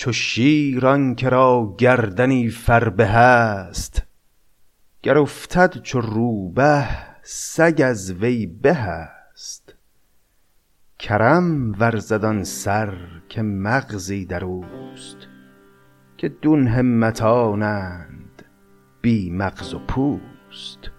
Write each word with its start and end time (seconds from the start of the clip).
چو 0.00 0.12
شیر 0.12 1.14
که 1.14 1.28
را 1.28 1.74
گردنی 1.78 2.48
فربه 2.48 3.06
است 3.06 4.02
گر 5.02 5.18
افتد 5.18 5.82
چو 5.82 6.00
روبه 6.00 6.88
سگ 7.22 7.82
از 7.84 8.12
وی 8.12 8.46
به 8.46 8.76
است 8.76 9.74
کرم 10.98 11.72
ورزد 11.72 12.42
سر 12.42 12.96
که 13.28 13.42
مغزی 13.42 14.24
در 14.24 14.44
اوست 14.44 15.16
که 16.16 16.28
دون 16.28 16.66
همتانند 16.66 18.42
بی 19.02 19.30
مغز 19.30 19.74
و 19.74 19.78
پوست. 19.78 20.90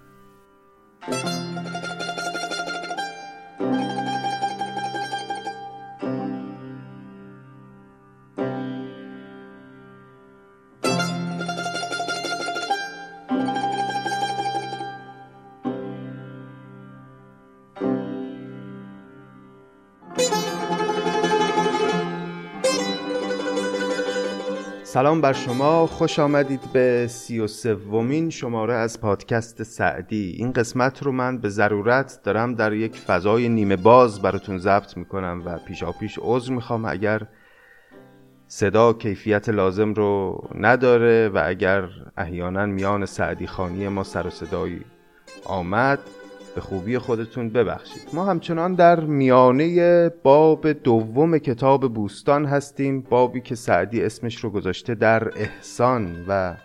سلام 25.02 25.22
بر 25.22 25.34
شما. 25.34 25.88
خوش 25.88 26.20
آمدید 26.20 26.60
به 26.74 27.08
سی 27.10 27.40
و 27.40 27.48
سومین 27.48 28.30
شماره 28.30 28.74
از 28.74 29.02
پادکست 29.02 29.64
سعدی. 29.64 30.36
این 30.38 30.54
قسمت 30.54 31.04
رو 31.04 31.12
من 31.12 31.38
به 31.38 31.50
ضرورت 31.50 32.20
دارم 32.24 32.56
در 32.56 32.74
یک 32.74 32.96
فضای 32.96 33.50
نیمه 33.50 33.76
باز 33.76 34.22
براتون 34.22 34.58
ضبط 34.58 34.98
می‌کنم 34.98 35.42
و 35.46 35.58
پیشا 35.58 35.92
پیش 35.92 36.20
عذر 36.22 36.54
می‌خوام. 36.54 36.86
اگر 36.86 37.22
صدا 38.48 38.94
کیفیت 38.94 39.50
لازم 39.50 39.94
رو 39.94 40.44
نداره 40.56 41.30
و 41.30 41.42
اگر 41.46 41.84
احیانا 42.18 42.66
میان 42.66 43.06
سعدی 43.06 43.48
خانی 43.48 43.88
ما 43.88 44.04
سر 44.04 44.28
و 44.28 44.30
صدایی 44.30 44.82
آمد 45.46 46.00
به 46.56 46.62
خوبی 46.62 46.98
خودتون 46.98 47.50
ببخشید. 47.50 48.02
ما 48.14 48.26
همچنان 48.26 48.76
در 48.76 49.00
میانه 49.00 50.10
باب 50.10 50.72
دوم 50.72 51.38
کتاب 51.38 51.94
بوستان 51.94 52.46
هستیم 52.46 53.02
بابی 53.02 53.42
که 53.42 53.56
سعدی 53.56 54.04
اسمش 54.04 54.44
رو 54.44 54.50
گذاشته 54.50 54.96
در 54.96 55.38
احسان 55.38 56.26
و 56.28 56.56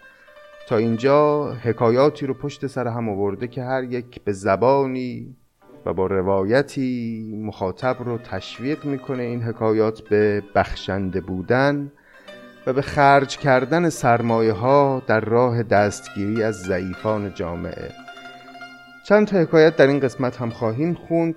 تا 0.68 0.76
اینجا 0.76 1.52
حکایاتی 1.52 2.26
رو 2.26 2.34
پشت 2.34 2.66
سر 2.66 2.86
هم 2.88 3.08
آورده 3.08 3.48
که 3.48 3.62
هر 3.62 3.84
یک 3.84 4.20
به 4.24 4.32
زبانی 4.32 5.36
و 5.86 5.92
با 5.92 6.06
روایتی 6.06 7.40
مخاطب 7.42 7.96
رو 8.00 8.18
تشویق 8.18 8.84
می‌کنه 8.84 9.22
این 9.22 9.42
حکایات 9.42 10.00
به 10.00 10.42
بخشنده 10.54 11.20
بودن 11.20 11.92
و 12.66 12.72
به 12.72 12.82
خرج 12.82 13.36
کردن 13.38 13.88
سرمایه 13.88 14.52
ها 14.52 15.02
در 15.06 15.20
راه 15.20 15.62
دستگیری 15.62 16.42
از 16.42 16.54
ضعیفان 16.54 17.34
جامعه. 17.34 18.05
چند 19.08 19.26
تا 19.26 19.38
حکایت 19.38 19.76
در 19.76 19.86
این 19.86 20.00
قسمت 20.00 20.36
هم 20.36 20.50
خواهیم 20.50 20.94
خوند 20.94 21.34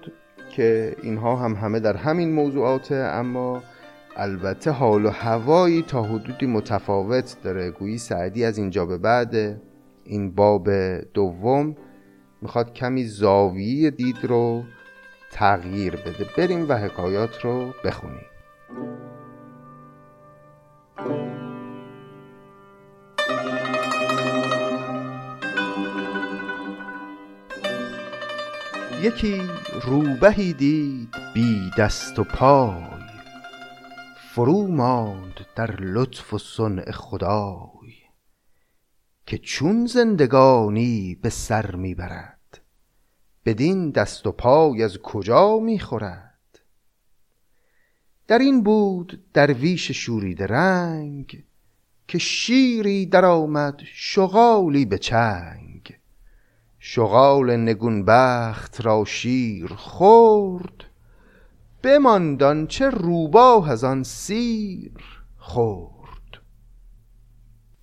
که 0.49 0.95
اینها 1.03 1.35
هم 1.35 1.53
همه 1.53 1.79
در 1.79 1.95
همین 1.95 2.33
موضوعاته 2.33 2.95
اما 2.95 3.63
البته 4.15 4.71
حال 4.71 5.05
و 5.05 5.09
هوایی 5.09 5.81
تا 5.81 6.03
حدودی 6.03 6.45
متفاوت 6.45 7.35
داره. 7.43 7.71
گویی 7.71 7.97
سعدی 7.97 8.45
از 8.45 8.57
اینجا 8.57 8.85
به 8.85 8.97
بعد. 8.97 9.61
این 10.03 10.31
باب 10.35 10.69
دوم 11.13 11.75
می‌خواد 12.41 12.73
کمی 12.73 13.03
زاویه 13.03 13.91
دید 13.91 14.25
رو 14.25 14.63
تغییر 15.31 15.95
بده. 15.95 16.25
بریم 16.37 16.69
و 16.69 16.73
حکایات 16.73 17.45
رو 17.45 17.73
بخونیم. 17.83 18.25
یکی 29.02 29.42
روبهی 29.83 30.54
دید 30.54 31.15
بی 31.33 31.71
دست 31.77 32.20
و 32.20 32.23
پای. 32.23 32.83
فرو 34.32 34.67
ماند 34.67 35.45
در 35.55 35.82
لطف 35.82 36.33
و 36.33 36.37
صنع 36.37 36.92
خدای 36.92 37.93
که 39.26 39.38
چون 39.38 39.86
زندگانی 39.86 41.15
به 41.21 41.30
سر 41.30 41.76
می 41.76 41.95
برد 41.95 42.61
بدین 43.45 43.89
دست 43.89 44.27
و 44.27 44.32
پای 44.32 44.83
از 44.83 44.98
کجا 44.98 45.59
می 45.59 45.80
خورد 45.80 46.59
در 48.27 48.39
این 48.39 48.64
بود 48.64 49.23
درویش 49.33 49.92
شوریده 49.92 50.48
رنگ 50.48 51.43
که 52.08 52.17
شیری 52.17 53.05
در 53.05 53.26
آمد 53.26 53.82
شغالی 53.93 54.86
به 54.86 54.98
چنگ. 54.98 55.68
شغال 56.79 57.55
نگونبخت 57.55 58.85
را 58.85 59.05
شیر 59.05 59.67
خورد 59.67 60.83
بماند 61.83 62.67
چه 62.67 62.89
روباه 62.89 63.71
از 63.71 63.83
آن 63.83 64.03
سیر 64.03 64.91
خورد. 65.37 65.99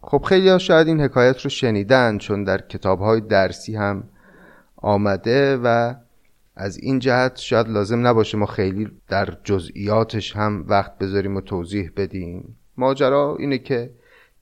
خب 0.00 0.22
خیلی 0.22 0.48
ها 0.48 0.58
شاید 0.58 0.86
این 0.86 1.00
حکایت 1.00 1.40
رو 1.40 1.50
شنیدن 1.50 2.18
چون 2.18 2.44
در 2.44 2.58
کتاب 2.58 2.98
های 2.98 3.20
درسی 3.20 3.76
هم 3.76 4.04
آمده 4.76 5.56
و 5.56 5.94
از 6.56 6.78
این 6.78 6.98
جهت 6.98 7.36
شاید 7.36 7.68
لازم 7.68 8.06
نباشه 8.06 8.38
ما 8.38 8.46
خیلی 8.46 8.88
در 9.08 9.36
جزئیاتش 9.44 10.36
هم 10.36 10.64
وقت 10.68 10.98
بذاریم 10.98 11.36
و 11.36 11.40
توضیح 11.40 11.90
بدیم. 11.96 12.56
ماجرا 12.76 13.36
اینه 13.38 13.58
که 13.58 13.90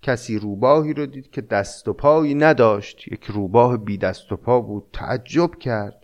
کسی 0.04 0.38
روباهی 0.38 0.94
رو 0.94 1.06
دید 1.06 1.30
که 1.30 1.40
دست 1.40 1.88
و 1.88 1.92
پایی 1.92 2.34
نداشت. 2.34 3.08
یک 3.08 3.24
روباه 3.24 3.76
بی 3.76 3.98
دست 3.98 4.32
و 4.32 4.36
پا 4.36 4.60
بود 4.60 4.84
تعجب 4.92 5.58
کرد. 5.58 6.00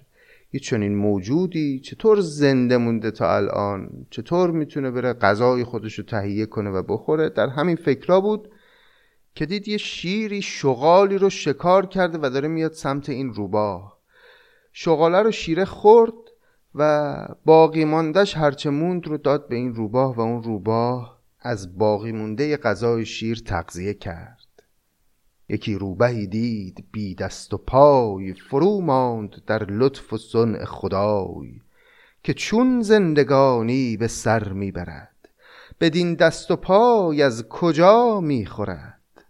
یه 0.52 0.60
چنین 0.60 0.96
موجودی 0.96 1.80
چطور 1.80 2.20
زنده 2.20 2.76
مونده 2.76 3.10
تا 3.10 3.36
الان؟ 3.36 4.06
چطور 4.10 4.50
می‌تونه 4.50 4.90
بره 4.90 5.12
غذای 5.12 5.64
خودش 5.64 5.98
رو 5.98 6.04
تهیه 6.04 6.46
کنه 6.46 6.70
و 6.70 6.82
بخوره؟ 6.82 7.28
در 7.28 7.48
همین 7.48 7.76
فکرها 7.76 8.20
بود 8.20 8.50
که 9.34 9.46
دید 9.46 9.68
یه 9.68 9.76
شیری 9.76 10.42
شغالی 10.42 11.18
رو 11.18 11.30
شکار 11.30 11.86
کرده 11.86 12.18
و 12.22 12.30
داره 12.30 12.48
میاد 12.48 12.72
سمت 12.72 13.08
این 13.08 13.34
روباه. 13.34 13.98
شغاله 14.72 15.22
رو 15.22 15.30
شیره 15.30 15.64
خورد 15.64 16.14
و 16.74 17.14
باقی 17.44 17.84
ماندش 17.84 18.36
هرچه 18.36 18.70
موند 18.70 19.06
رو 19.06 19.16
داد 19.16 19.48
به 19.48 19.56
این 19.56 19.74
روباه 19.74 20.16
و 20.16 20.20
اون 20.20 20.42
روباه 20.42 21.19
از 21.42 21.78
باقی 21.78 22.12
مونده 22.12 22.56
غذای 22.56 23.06
شیر 23.06 23.42
تغذیه 23.46 23.94
کرد. 23.94 24.46
یکی 25.48 25.74
روبهی 25.74 26.26
دید 26.26 26.84
بی 26.92 27.14
دست 27.14 27.54
و 27.54 27.58
پای 27.58 28.34
فرو 28.34 28.80
ماند 28.80 29.42
در 29.46 29.64
لطف 29.64 30.12
و 30.12 30.18
صنع 30.18 30.64
خدای 30.64 31.60
که 32.22 32.34
چون 32.34 32.80
زندگانی 32.80 33.96
به 33.96 34.08
سر 34.08 34.52
می‌برد 34.52 35.28
بدین 35.80 36.14
دست 36.14 36.50
و 36.50 36.56
پای 36.56 37.22
از 37.22 37.48
کجا 37.48 38.20
می‌خورد 38.20 39.24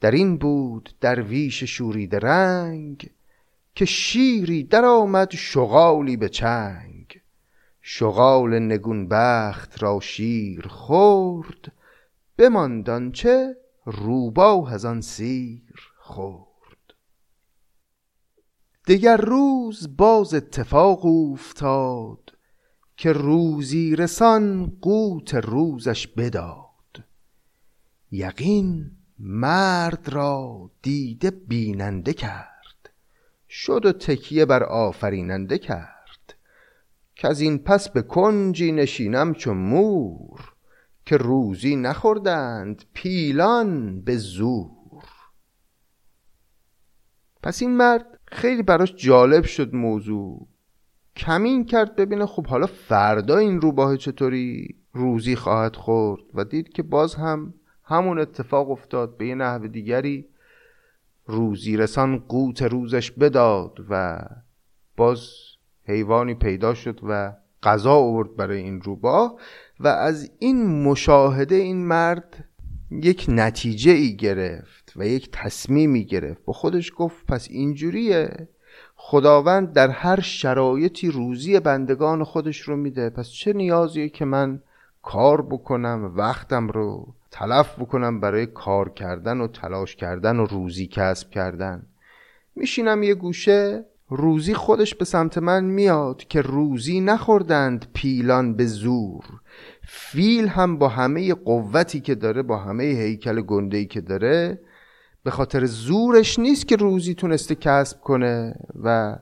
در 0.00 0.10
این 0.10 0.38
بود 0.38 0.90
درویش 1.00 1.64
شورید 1.64 2.16
رنگ 2.16 3.10
که 3.74 3.84
شیری 3.84 4.64
در 4.64 4.84
آمد 4.84 5.30
شغالی 5.34 6.16
به 6.16 6.28
چنگ. 6.28 6.99
شغال 7.92 8.58
نگونبخت 8.58 9.82
را 9.82 10.00
شیر 10.00 10.66
خورد 10.68 11.72
بماند 12.36 13.12
چه 13.12 13.56
روباه 13.84 14.74
از 14.74 14.84
آن 14.84 15.00
سیر 15.00 15.92
خورد. 15.98 16.94
دگر 18.86 19.16
روز 19.16 19.96
باز 19.96 20.34
اتفاق 20.34 21.06
افتاد 21.06 22.32
که 22.96 23.12
روزی 23.12 23.96
رسان 23.96 24.76
قوت 24.80 25.34
روزش 25.34 26.06
بداد. 26.06 27.04
یقین 28.10 28.90
مرد 29.18 30.08
را 30.08 30.70
دیده 30.82 31.30
بیننده 31.30 32.12
کرد 32.12 32.90
شد 33.48 33.86
و 33.86 33.92
تکیه 33.92 34.44
بر 34.44 34.62
آفریننده 34.62 35.58
کرد. 35.58 35.99
که 37.20 37.28
از 37.28 37.40
این 37.40 37.58
پس 37.58 37.88
به 37.88 38.02
کنجی 38.02 38.72
نشینم 38.72 39.34
چون 39.34 39.56
مور 39.56 40.52
که 41.06 41.16
روزی 41.16 41.76
نخوردند 41.76 42.84
پیلان 42.94 44.00
به 44.00 44.16
زور. 44.16 45.04
پس 47.42 47.62
این 47.62 47.76
مرد 47.76 48.20
خیلی 48.26 48.62
براش 48.62 48.94
جالب 48.94 49.44
شد 49.44 49.74
موضوع. 49.74 50.48
کمین 51.16 51.64
کرد 51.64 51.96
ببینه 51.96 52.26
خب 52.26 52.46
حالا 52.46 52.66
فردا 52.66 53.36
این 53.36 53.60
روباه 53.60 53.96
چطوری؟ 53.96 54.76
روزی 54.92 55.36
خواهد 55.36 55.76
خورد 55.76 56.22
و 56.34 56.44
دید 56.44 56.68
که 56.68 56.82
باز 56.82 57.14
هم 57.14 57.54
همون 57.84 58.18
اتفاق 58.18 58.70
افتاد. 58.70 59.16
به 59.16 59.26
یه 59.26 59.34
نحو 59.34 59.68
دیگری 59.68 60.28
روزی 61.26 61.76
رسان 61.76 62.18
قوت 62.18 62.62
روزش 62.62 63.10
بداد 63.10 63.86
و 63.90 64.18
باز 64.96 65.28
حیوانی 65.84 66.34
پیدا 66.34 66.74
شد 66.74 67.00
و 67.02 67.32
غذا 67.62 67.94
آورد 67.94 68.36
برای 68.36 68.58
این 68.58 68.80
روباه 68.80 69.36
و 69.80 69.88
از 69.88 70.30
این 70.38 70.82
مشاهده 70.82 71.54
این 71.54 71.86
مرد 71.86 72.44
یک 72.90 73.26
نتیجه 73.28 73.92
ای 73.92 74.16
گرفت 74.16 74.92
و 74.96 75.06
یک 75.06 75.28
تصمیمی 75.32 76.04
گرفت. 76.04 76.44
با 76.44 76.52
خودش 76.52 76.92
گفت 76.96 77.26
پس 77.26 77.48
اینجوریه. 77.50 78.48
خداوند 78.96 79.72
در 79.72 79.88
هر 79.88 80.20
شرایطی 80.20 81.10
روزی 81.10 81.60
بندگان 81.60 82.24
خودش 82.24 82.60
رو 82.60 82.76
میده. 82.76 83.10
پس 83.10 83.28
چه 83.28 83.52
نیازیه 83.52 84.08
که 84.08 84.24
من 84.24 84.62
کار 85.02 85.42
بکنم 85.42 86.12
وقتم 86.16 86.68
رو 86.68 87.14
تلف 87.30 87.78
بکنم 87.78 88.20
برای 88.20 88.46
کار 88.46 88.88
کردن 88.88 89.40
و 89.40 89.48
تلاش 89.48 89.96
کردن 89.96 90.36
و 90.36 90.46
روزی 90.46 90.86
کسب 90.86 91.30
کردن؟ 91.30 91.86
میشینم 92.56 93.02
یه 93.02 93.14
گوشه 93.14 93.84
روزی 94.10 94.54
خودش 94.54 94.94
به 94.94 95.04
سمت 95.04 95.38
من 95.38 95.64
میاد 95.64 96.24
که 96.24 96.40
روزی 96.40 97.00
نخوردند 97.00 97.86
پیلان 97.94 98.54
به 98.54 98.66
زور. 98.66 99.24
فیل 99.88 100.48
هم 100.48 100.78
با 100.78 100.88
همه 100.88 101.34
قوتی 101.34 102.00
که 102.00 102.14
داره 102.14 102.42
با 102.42 102.56
همه 102.56 102.84
هیکل 102.84 103.40
گندهی 103.40 103.86
که 103.86 104.00
داره 104.00 104.60
به 105.24 105.30
خاطر 105.30 105.66
زورش 105.66 106.38
نیست 106.38 106.68
که 106.68 106.76
روزی 106.76 107.14
تونسته 107.14 107.54
کسب 107.54 108.00
کنه 108.00 108.54
و 108.84 109.16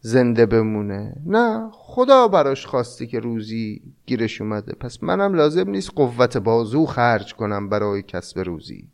زنده 0.00 0.46
بمونه. 0.46 1.16
نه 1.26 1.68
خدا 1.72 2.28
براش 2.28 2.66
خواسته 2.66 3.06
که 3.06 3.20
روزی 3.20 3.82
گیرش 4.06 4.40
اومده. 4.40 4.72
پس 4.72 5.02
منم 5.02 5.34
لازم 5.34 5.70
نیست 5.70 5.90
قوت 5.96 6.36
بازو 6.36 6.86
خرج 6.86 7.34
کنم 7.34 7.68
برای 7.68 8.02
کسب 8.02 8.38
روزی. 8.38 8.88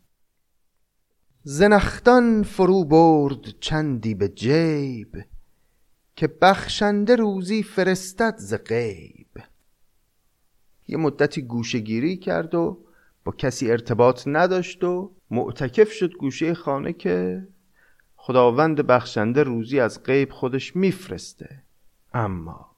زنختان 1.47 2.43
فرو 2.43 2.85
برد 2.85 3.59
چندی 3.59 4.15
به 4.15 4.29
جیب 4.29 5.23
که 6.15 6.27
بخشنده 6.27 7.15
روزی 7.15 7.63
فرستد 7.63 8.35
ز 8.37 8.53
غیب. 8.53 9.27
یه 10.87 10.97
مدتی 10.97 11.41
گوشگیری 11.41 12.17
کرد 12.17 12.55
و 12.55 12.85
با 13.23 13.31
کسی 13.31 13.71
ارتباط 13.71 14.23
نداشت 14.27 14.83
و 14.83 15.11
معتکف 15.31 15.91
شد 15.91 16.13
گوشه 16.13 16.53
خانه 16.53 16.93
که 16.93 17.47
خداوند 18.15 18.81
بخشنده 18.81 19.43
روزی 19.43 19.79
از 19.79 20.03
غیب 20.03 20.31
خودش 20.31 20.75
میفرسته. 20.75 21.63
اما 22.13 22.75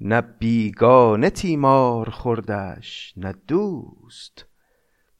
نه 0.00 0.20
بیگانه 0.20 1.30
تیمار 1.30 2.10
خوردش 2.10 3.14
نه 3.16 3.34
دوست. 3.48 4.51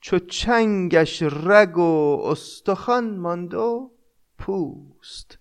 چو 0.02 0.18
چنگش 0.18 1.22
رگ 1.22 1.78
و 1.78 2.22
استخوان 2.24 3.16
ماند 3.16 3.54
و 3.54 3.90
پوست. 4.38 5.38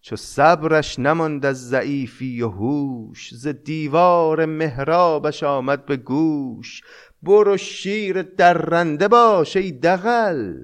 چو 0.00 0.16
صبرش 0.16 0.98
نماند 0.98 1.46
از 1.46 1.68
ضعیفی 1.68 2.42
و 2.42 2.48
هوش 2.48 3.34
ز 3.34 3.46
دیوار 3.46 4.46
محرابش 4.46 5.42
آمد 5.42 5.86
به 5.86 5.96
گوش. 5.96 6.82
برو 7.22 7.56
شیر 7.56 8.22
درنده 8.22 9.08
باش 9.08 9.56
ای 9.56 9.72
دغل 9.72 10.54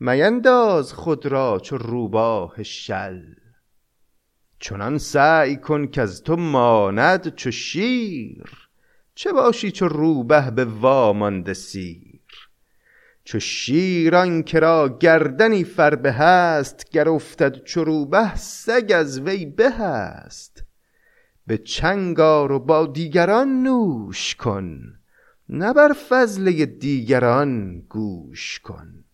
مینداز 0.00 0.92
خود 0.92 1.26
را 1.26 1.60
چو 1.62 1.76
روباه 1.78 2.62
شل. 2.62 3.22
چنان 4.60 4.98
سعی 4.98 5.56
کن 5.56 5.86
که 5.86 6.02
از 6.02 6.22
تو 6.22 6.36
ماند 6.36 7.34
چو 7.34 7.50
شیر 7.50 8.68
چه 9.14 9.32
باشی 9.32 9.70
چو 9.70 9.88
روبه 9.88 10.50
به 10.50 10.64
وامانده 10.64 11.54
سیر؟ 11.54 12.07
چو 13.28 13.40
شیر 13.40 14.42
که 14.42 14.60
را 14.60 14.98
گردنی 15.00 15.64
فربه 15.64 16.12
هست 16.12 16.90
گر 16.90 17.08
افتد 17.08 17.64
چو 17.64 17.84
روبه 17.84 18.36
سگ 18.36 18.92
از 18.94 19.20
وی 19.20 19.46
به 19.46 19.70
هست. 19.70 20.64
به 21.46 21.58
چنگار 21.58 22.52
و 22.52 22.58
با 22.58 22.86
دیگران 22.86 23.62
نوش 23.62 24.34
کن 24.34 24.80
نه 25.48 25.72
بر 25.72 25.92
فضله 26.08 26.66
دیگران 26.66 27.80
گوش 27.80 28.60
کن. 28.60 29.04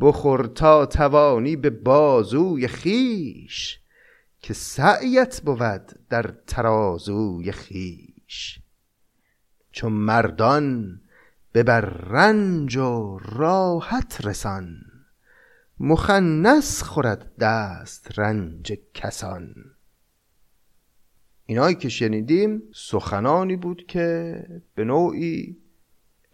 بخور 0.00 0.46
تا 0.46 0.86
توانی 0.86 1.56
به 1.56 1.70
بازوی 1.70 2.68
خیش 2.68 3.80
که 4.40 4.54
سعیت 4.54 5.40
بود 5.44 5.98
در 6.08 6.34
ترازوی 6.46 7.52
خیش 7.52 8.58
چون 9.72 9.92
مردان 9.92 11.00
ببر 11.54 11.80
رنج 11.84 12.76
و 12.76 13.18
راحت 13.18 14.18
رسان. 14.24 14.80
مخنس 15.80 16.82
خورد 16.82 17.36
دست 17.40 18.18
رنج 18.18 18.72
کسان. 18.94 19.54
اینایی 21.46 21.74
که 21.74 21.88
شنیدیم 21.88 22.62
سخنانی 22.74 23.56
بود 23.56 23.86
که 23.86 24.36
به 24.74 24.84
نوعی 24.84 25.56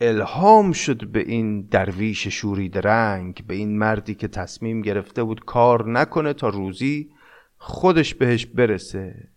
الهام 0.01 0.73
شد 0.73 1.07
به 1.07 1.21
این 1.21 1.63
درویش 1.63 2.29
شورید 2.29 2.79
رنگ 2.79 3.45
به 3.47 3.55
این 3.55 3.79
مردی 3.79 4.15
که 4.15 4.29
تصمیم 4.29 4.83
گرفته 4.83 5.23
بود 5.23 5.45
کار 5.45 5.91
نکنه 5.91 6.33
تا 6.33 6.49
روزی 6.49 7.11
خودش 7.59 8.15
بهش 8.15 8.47
برسه. 8.47 9.29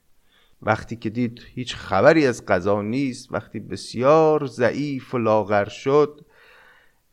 وقتی 0.62 0.96
که 0.96 1.10
دید 1.10 1.42
هیچ 1.54 1.76
خبری 1.76 2.26
از 2.26 2.46
قضا 2.46 2.82
نیست 2.82 3.34
وقتی 3.34 3.60
بسیار 3.60 4.46
ضعیف 4.46 5.14
و 5.14 5.18
لاغر 5.18 5.70
شد 5.70 6.26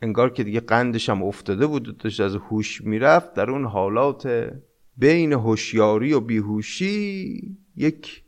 انگار 0.02 0.30
که 0.30 0.44
دیگه 0.44 0.60
قندش 0.60 1.08
هم 1.08 1.22
افتاده 1.22 1.66
بود 1.66 1.88
و 1.88 1.92
داشت 1.92 2.20
از 2.20 2.34
هوش 2.36 2.80
می‌رفت. 2.80 3.34
در 3.34 3.50
اون 3.50 3.64
حالات 3.64 4.52
بین 4.96 5.32
هوشیاری 5.32 6.12
و 6.12 6.20
بیهوشی 6.20 7.56
یک 7.76 8.22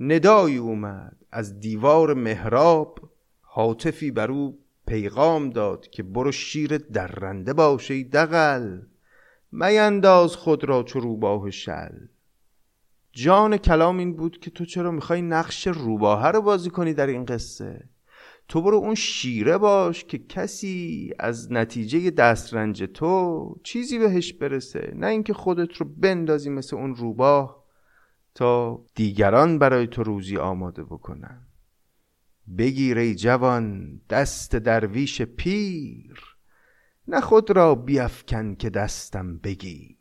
ندایی 0.00 0.56
اومد. 0.56 1.16
از 1.32 1.60
دیوار 1.60 2.14
محراب 2.14 3.10
حاطفی 3.40 4.10
بر 4.10 4.30
او 4.30 4.58
پیغام 4.86 5.50
داد 5.50 5.90
که 5.90 6.02
برو 6.02 6.32
شیر 6.32 6.78
درنده 6.78 7.52
باشه 7.52 8.02
دقل 8.02 8.78
مینداز 9.52 10.36
خود 10.36 10.64
را 10.64 10.82
چو 10.82 11.00
روباه 11.00 11.50
شل. 11.50 11.92
جان 13.16 13.56
کلام 13.56 13.98
این 13.98 14.16
بود 14.16 14.38
که 14.38 14.50
تو 14.50 14.64
چرا 14.64 14.90
می‌خوای 14.90 15.22
نقش 15.22 15.66
روباهه 15.66 16.28
رو 16.28 16.42
بازی 16.42 16.70
کنی 16.70 16.94
در 16.94 17.06
این 17.06 17.24
قصه؟ 17.24 17.88
تو 18.48 18.62
برو 18.62 18.76
اون 18.76 18.94
شیره 18.94 19.58
باش 19.58 20.04
که 20.04 20.18
کسی 20.18 21.12
از 21.18 21.52
نتیجه 21.52 22.10
دسترنج 22.10 22.82
تو 22.82 23.60
چیزی 23.64 23.98
بهش 23.98 24.32
برسه. 24.32 24.92
نه 24.96 25.06
اینکه 25.06 25.32
خودت 25.32 25.76
رو 25.76 25.86
بندازی 25.96 26.50
مثل 26.50 26.76
اون 26.76 26.94
روباه 26.94 27.64
تا 28.34 28.84
دیگران 28.94 29.58
برای 29.58 29.86
تو 29.86 30.02
روزی 30.02 30.36
آماده 30.36 30.84
بکنن. 30.84 31.46
بگیر 32.58 32.98
ای 32.98 33.14
جوان 33.14 34.00
دست 34.10 34.56
درویش 34.56 35.22
پیر. 35.22 36.20
نه 37.08 37.20
خود 37.20 37.50
را 37.50 37.74
بیفکن 37.74 38.54
که 38.54 38.70
دستم 38.70 39.38
بگیر. 39.38 39.95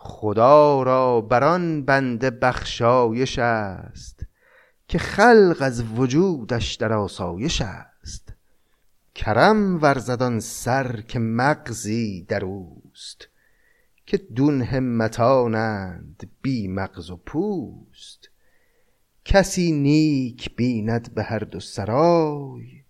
خدا 0.00 0.82
را 0.82 1.20
بران 1.20 1.84
بنده 1.84 2.30
بخشایش 2.30 3.38
است 3.38 4.26
که 4.88 4.98
خلق 4.98 5.56
از 5.60 5.82
وجودش 5.82 6.74
در 6.74 6.92
آسایش 6.92 7.62
است. 7.62 8.32
کرم 9.14 9.82
ورزدان 9.82 10.40
سر 10.40 11.00
که 11.00 11.18
مغزی 11.18 12.22
در 12.22 12.44
اوست 12.44 13.28
که 14.06 14.16
دون 14.16 14.62
همتانند 14.62 16.30
بی 16.42 16.68
مغز 16.68 17.10
و 17.10 17.16
پوست. 17.16 18.28
کسی 19.24 19.72
نیک 19.72 20.56
بیند 20.56 21.14
به 21.14 21.22
هر 21.22 21.38
دو 21.38 21.60
سرای 21.60 22.82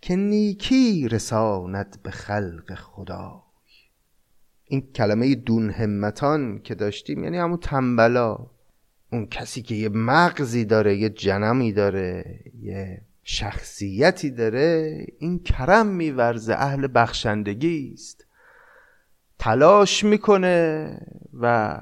که 0.00 0.16
نیکی 0.16 1.08
رساند 1.08 2.02
به 2.02 2.10
خلق 2.10 2.74
خدای. 2.74 3.41
این 4.72 4.92
کلمه 4.94 5.34
دون 5.34 5.70
همتان 5.70 6.60
که 6.64 6.74
داشتیم 6.74 7.24
یعنی 7.24 7.38
همون 7.38 7.56
تنبلا 7.56 8.38
اون 9.12 9.26
کسی 9.26 9.62
که 9.62 9.74
یه 9.74 9.88
مغزی 9.88 10.64
داره 10.64 10.96
یه 10.96 11.08
جنمی 11.08 11.72
داره 11.72 12.40
یه 12.60 13.00
شخصیتی 13.22 14.30
داره 14.30 15.06
این 15.18 15.38
کرم 15.38 15.86
میورزه 15.86 16.54
اهل 16.54 16.88
بخشندگی 16.94 17.90
است. 17.94 18.26
تلاش 19.38 20.04
می‌کنه 20.04 20.98
و 21.40 21.78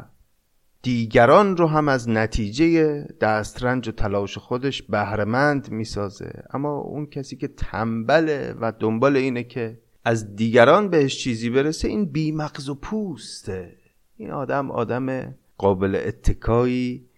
دیگران 0.83 1.57
رو 1.57 1.67
هم 1.67 1.89
از 1.89 2.09
نتیجه 2.09 3.03
دسترنج 3.21 3.89
و 3.89 3.93
تلاش 3.93 4.39
خودش 4.39 4.83
بهرهمند 4.83 5.71
می‌سازه. 5.71 6.43
اما 6.51 6.79
اون 6.79 7.07
کسی 7.07 7.37
که 7.37 7.49
تنبله 7.49 8.55
و 8.61 8.73
دنبال 8.73 9.17
اینه 9.17 9.43
که 9.45 9.79
از 10.11 10.37
دیگران 10.37 10.89
بهش 10.89 11.19
چیزی 11.19 11.51
برسه 11.51 11.89
این 11.89 12.05
بیمغز 12.05 12.69
و 12.69 12.75
پوسته 12.75 13.77
این 14.17 14.31
آدم 14.31 14.71
آدم 14.71 15.35
قابل 15.59 16.03
اتکایی 16.07 17.09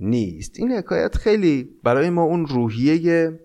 نیست. 0.00 0.60
این 0.60 0.72
حکایت 0.72 1.16
خیلی 1.16 1.70
برای 1.82 2.10
ما 2.10 2.22
اون 2.22 2.46
روحیه 2.46 3.40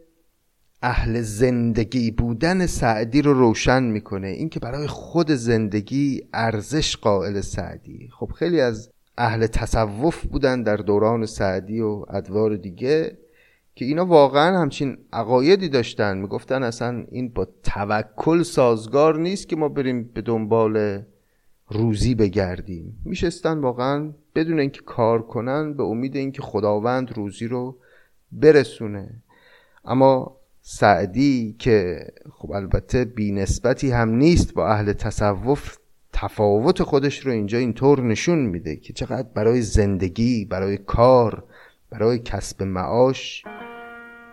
اهل 0.82 1.22
زندگی 1.22 2.12
بودن 2.12 2.66
سعدی 2.66 3.22
رو 3.22 3.34
روشن 3.34 3.84
می‌کنه. 3.84 4.28
اینکه 4.28 4.60
برای 4.60 4.88
خود 4.88 5.32
زندگی 5.32 6.22
ارزش 6.34 6.98
قائل 6.98 7.42
سعدی. 7.42 8.10
خب 8.20 8.32
خیلی 8.36 8.62
از 8.62 8.92
اهل 9.18 9.48
تصوف 9.48 10.26
بودن 10.26 10.64
در 10.64 10.78
دوران 10.78 11.26
سعدی 11.26 11.80
و 11.80 12.06
ادوار 12.10 12.56
دیگه. 12.56 13.18
که 13.76 13.86
اینا 13.86 14.06
واقعا 14.06 14.60
همچین 14.60 14.98
عقایدی 15.14 15.70
داشتن. 15.70 16.18
می‌گفتن 16.18 16.64
اصلا 16.64 17.06
این 17.12 17.30
با 17.30 17.48
توکل 17.64 18.44
سازگار 18.44 19.18
نیست 19.18 19.50
که 19.50 19.56
ما 19.56 19.70
بریم 19.70 20.04
به 20.14 20.22
دنبال 20.22 21.02
روزی 21.70 22.16
بگردیم. 22.16 23.02
میشستن 23.06 23.58
واقعا 23.58 24.14
بدون 24.36 24.60
اینکه 24.60 24.82
کار 24.86 25.22
کنن 25.22 25.74
به 25.74 25.84
امید 25.84 26.16
اینکه 26.16 26.42
خداوند 26.42 27.18
روزی 27.18 27.48
رو 27.48 27.78
برسونه. 28.32 29.10
اما 29.86 30.38
سعدی 30.62 31.56
که 31.60 32.08
خب 32.32 32.52
البته 32.52 33.06
بی 33.06 33.32
نسبتی 33.32 33.92
هم 33.92 34.10
نیست 34.10 34.54
با 34.54 34.68
اهل 34.68 34.94
تصوف 34.94 35.78
تفاوت 36.14 36.84
خودش 36.84 37.20
رو 37.20 37.32
اینجا 37.32 37.58
اینطور 37.58 38.02
نشون 38.02 38.40
میده 38.40 38.76
که 38.76 38.94
چقدر 38.94 39.28
برای 39.36 39.62
زندگی 39.62 40.46
برای 40.46 40.78
کار 40.78 41.44
برای 41.92 42.20
کسب 42.20 42.64
معاش 42.64 43.44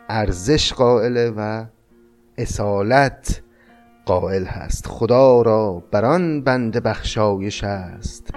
ارزش 0.08 0.72
قائله 0.72 1.30
و 1.30 1.64
اصالت 2.36 3.42
قائل 4.06 4.44
هست. 4.44 4.86
خدا 4.86 5.42
را 5.42 5.82
بران 5.90 6.42
بند 6.42 6.82
بخشایش 6.82 7.64
است 7.64 8.30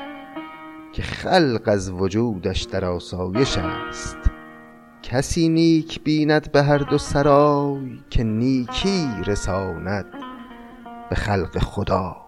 که 0.94 1.02
خلق 1.02 1.62
از 1.66 1.92
وجودش 1.92 2.62
در 2.62 2.86
آسایش 2.86 3.58
است. 3.58 4.18
کسی 5.04 5.50
نیک 5.50 6.04
بیند 6.04 6.52
به 6.52 6.64
هر 6.64 6.78
دو 6.78 6.98
سرای 6.98 8.00
که 8.10 8.24
نیکی 8.24 9.08
رساند 9.28 10.06
به 11.10 11.16
خلق 11.16 11.60
خدا. 11.60 12.21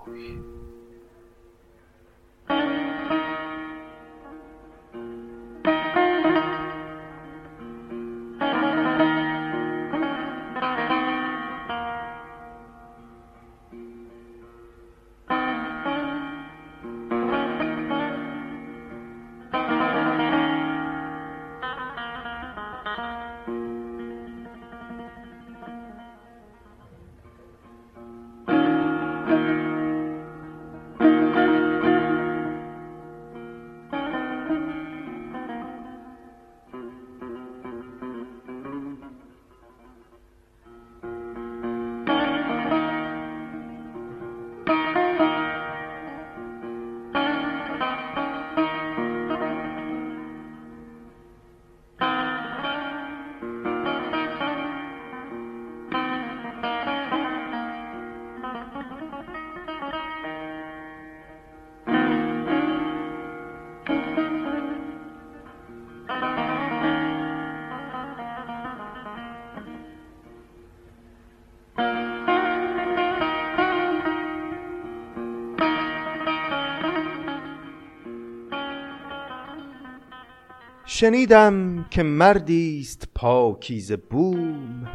شنیدم 80.95 81.85
که 81.89 82.03
مردی 82.03 82.79
است 82.81 83.07
پاکیزه 83.15 83.97
بوم 83.97 84.88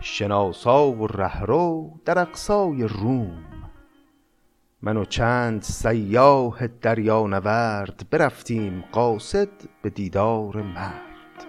شناسا 0.00 0.92
و 0.92 1.06
رهرو 1.06 2.00
در 2.04 2.18
اقصای 2.18 2.82
روم. 2.82 3.44
من 4.82 4.96
و 4.96 5.04
چند 5.04 5.62
سیاح 5.62 6.66
دریانورد 6.66 8.06
برفتیم 8.10 8.84
قاصد 8.92 9.48
به 9.82 9.90
دیدار 9.90 10.62
مرد. 10.62 11.46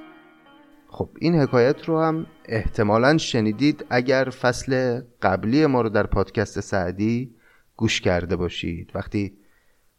خب 0.87 1.09
این 1.19 1.35
حکایت 1.35 1.85
رو 1.85 2.01
هم 2.01 2.25
احتمالا 2.45 3.17
شنیدید 3.17 3.85
اگر 3.89 4.29
فصل 4.41 5.01
قبلی 5.21 5.65
ما 5.65 5.81
رو 5.81 5.89
در 5.89 6.07
پادکست 6.07 6.59
سعدی 6.59 7.35
گوش 7.75 8.01
کرده 8.01 8.35
باشید. 8.35 8.91
وقتی 8.95 9.37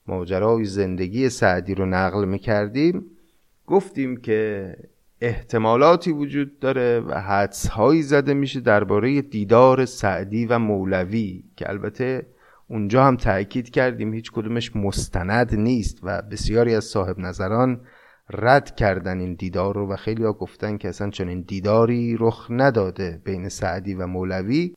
ماجرای 0.06 0.64
زندگی 0.64 1.28
سعدی 1.28 1.74
رو 1.74 1.86
نقل 1.86 2.24
می‌کردیم 2.24 3.11
گفتیم 3.72 4.16
که 4.16 4.76
احتمالاتی 5.20 6.12
وجود 6.12 6.58
داره 6.58 7.00
و 7.00 7.20
حدس 7.20 7.66
هایی 7.66 8.02
زده 8.02 8.34
میشه 8.34 8.60
درباره 8.60 9.22
دیدار 9.22 9.84
سعدی 9.84 10.46
و 10.46 10.58
مولوی 10.58 11.44
که 11.56 11.68
البته 11.68 12.26
اونجا 12.68 13.04
هم 13.04 13.16
تاکید 13.16 13.70
کردیم 13.70 14.14
هیچ 14.14 14.32
کدومش 14.32 14.76
مستند 14.76 15.54
نیست 15.54 15.98
و 16.02 16.22
بسیاری 16.22 16.74
از 16.74 16.84
صاحب 16.84 17.18
نظران 17.18 17.80
رد 18.30 18.76
کردن 18.76 19.20
این 19.20 19.34
دیدار 19.34 19.74
رو 19.74 19.92
و 19.92 19.96
خیلی 19.96 20.24
ها 20.24 20.32
گفتن 20.32 20.76
که 20.76 20.88
اصلا 20.88 21.10
چنین 21.10 21.40
دیداری 21.40 22.16
رخ 22.20 22.46
نداده 22.50 23.20
بین 23.24 23.48
سعدی 23.48 23.94
و 23.94 24.06
مولوی. 24.06 24.74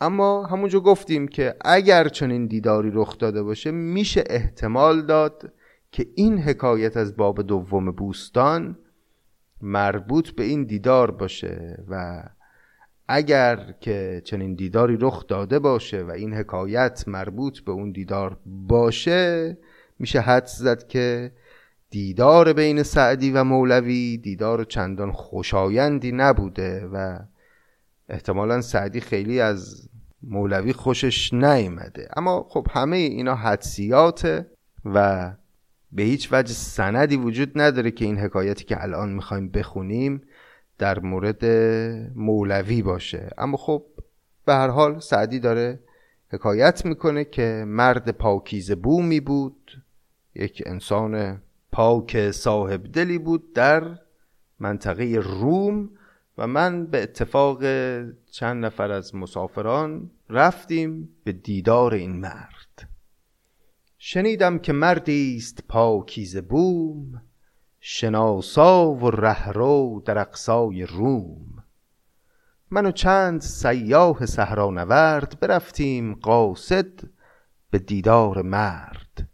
اما 0.00 0.46
همونجا 0.46 0.80
گفتیم 0.80 1.28
که 1.28 1.54
اگر 1.64 2.08
چنین 2.08 2.46
دیداری 2.46 2.90
رخ 2.94 3.18
داده 3.18 3.42
باشه 3.42 3.70
میشه 3.70 4.24
احتمال 4.26 5.02
داد 5.02 5.52
که 5.94 6.06
این 6.14 6.38
حکایت 6.38 6.96
از 6.96 7.16
باب 7.16 7.42
دوم 7.42 7.90
بوستان 7.90 8.78
مربوط 9.60 10.30
به 10.30 10.44
این 10.44 10.64
دیدار 10.64 11.10
باشه 11.10 11.84
و 11.88 12.22
اگر 13.08 13.74
که 13.80 14.22
چنین 14.24 14.54
دیداری 14.54 14.96
رخ 15.00 15.26
داده 15.26 15.58
باشه 15.58 16.02
و 16.02 16.10
این 16.10 16.34
حکایت 16.34 17.04
مربوط 17.06 17.60
به 17.60 17.72
اون 17.72 17.92
دیدار 17.92 18.36
باشه 18.46 19.58
میشه 19.98 20.20
حد 20.20 20.46
زد 20.46 20.86
که 20.86 21.32
دیدار 21.90 22.52
بین 22.52 22.82
سعدی 22.82 23.30
و 23.30 23.44
مولوی 23.44 24.16
دیدار 24.16 24.64
چندان 24.64 25.12
خوشایندی 25.12 26.12
نبوده 26.12 26.86
و 26.92 27.18
احتمالا 28.08 28.60
سعدی 28.60 29.00
خیلی 29.00 29.40
از 29.40 29.88
مولوی 30.22 30.72
خوشش 30.72 31.32
نیامده. 31.32 32.08
اما 32.16 32.46
خب 32.48 32.66
همه 32.70 32.96
اینا 32.96 33.34
حدسیاته 33.34 34.50
و 34.84 35.30
به 35.94 36.02
هیچ 36.02 36.28
وجه 36.32 36.52
سندی 36.52 37.16
وجود 37.16 37.52
نداره 37.54 37.90
که 37.90 38.04
این 38.04 38.18
حکایتی 38.18 38.64
که 38.64 38.82
الان 38.82 39.12
می‌خوایم 39.12 39.48
بخونیم 39.48 40.22
در 40.78 40.98
مورد 40.98 41.44
مولوی 42.14 42.82
باشه. 42.82 43.30
اما 43.38 43.56
خب 43.56 43.84
به 44.44 44.54
هر 44.54 44.68
حال 44.68 45.00
سعدی 45.00 45.38
داره 45.38 45.80
حکایت 46.28 46.86
می‌کنه 46.86 47.24
که 47.24 47.64
مرد 47.66 48.10
پاکیز 48.10 48.72
بومی 48.72 49.20
بود 49.20 49.82
یک 50.34 50.62
انسان 50.66 51.42
پاک 51.72 52.30
صاحب 52.30 52.92
دلی 52.92 53.18
بود 53.18 53.52
در 53.52 53.98
منطقه 54.60 55.04
روم 55.22 55.90
و 56.38 56.46
من 56.46 56.86
به 56.86 57.02
اتفاق 57.02 57.58
چند 58.30 58.64
نفر 58.64 58.92
از 58.92 59.14
مسافران 59.14 60.10
رفتیم 60.30 61.08
به 61.24 61.32
دیدار 61.32 61.94
این 61.94 62.16
مرد. 62.16 62.53
شنیدم 64.06 64.58
که 64.58 64.72
مردی 64.72 65.36
است 65.36 65.64
پاکیزه 65.68 66.40
بوم 66.40 67.22
شناسا 67.80 68.90
و 68.90 69.10
رهرو 69.10 70.02
در 70.06 70.18
اقصای 70.18 70.86
روم. 70.86 71.64
من 72.70 72.86
و 72.86 72.90
چند 72.92 73.40
سیاه 73.40 74.26
صحرانورد 74.26 75.40
برفتیم 75.40 76.14
قاصد 76.14 76.86
به 77.70 77.78
دیدار 77.78 78.42
مرد. 78.42 79.28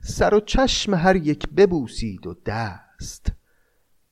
سر 0.00 0.34
و 0.34 0.40
چشم 0.40 0.94
هر 0.94 1.16
یک 1.16 1.48
ببوسید 1.48 2.26
و 2.26 2.34
دست 2.46 3.32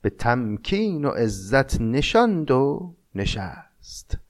به 0.01 0.11
تمکین 0.11 1.05
و 1.05 1.09
عزت 1.09 1.81
نشاند 1.81 2.51
و 2.51 2.95
نشست. 3.15 4.22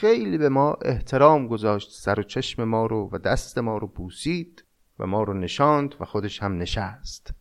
خیلی 0.00 0.38
به 0.38 0.48
ما 0.48 0.78
احترام 0.82 1.48
گذاشت 1.48 1.90
سر 1.92 2.20
و 2.20 2.22
چشم 2.22 2.64
ما 2.64 2.86
رو 2.86 3.08
و 3.12 3.18
دست 3.18 3.58
ما 3.58 3.78
رو 3.78 3.86
بوسید 3.86 4.64
و 4.98 5.06
ما 5.06 5.22
رو 5.22 5.34
نشاند 5.34 5.94
و 6.00 6.04
خودش 6.04 6.42
هم 6.42 6.58
نشست. 6.58 7.34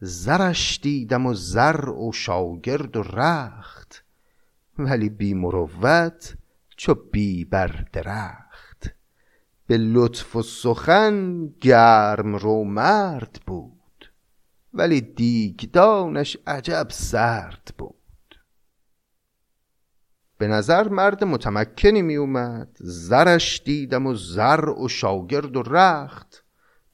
زرش 0.00 0.80
دیدم 0.82 1.26
و 1.26 1.34
زر 1.34 1.88
و 1.88 2.12
شاگرد 2.12 2.96
و 2.96 3.02
رخت 3.02 4.04
ولی 4.78 5.08
بی 5.08 5.34
مروت 5.34 6.34
چو 6.76 6.94
بی 6.94 7.44
بر 7.44 7.84
درخت. 7.92 8.94
به 9.66 9.76
لطف 9.78 10.36
و 10.36 10.42
سخن 10.42 11.46
گرم 11.60 12.36
رو 12.36 12.64
مرد 12.64 13.40
بود 13.46 14.12
ولی 14.74 15.00
دیگدانش 15.00 16.36
عجب 16.46 16.86
سرد 16.90 17.74
بود. 17.78 17.99
به 20.40 20.48
نظر 20.48 20.88
مرد 20.88 21.24
متمکنی 21.24 22.02
می 22.02 22.16
اومد 22.16 22.68
زرش 22.80 23.62
دیدم 23.64 24.06
و 24.06 24.14
زر 24.14 24.68
و 24.68 24.88
شاگرد 24.88 25.56
و 25.56 25.62
رخت. 25.62 26.44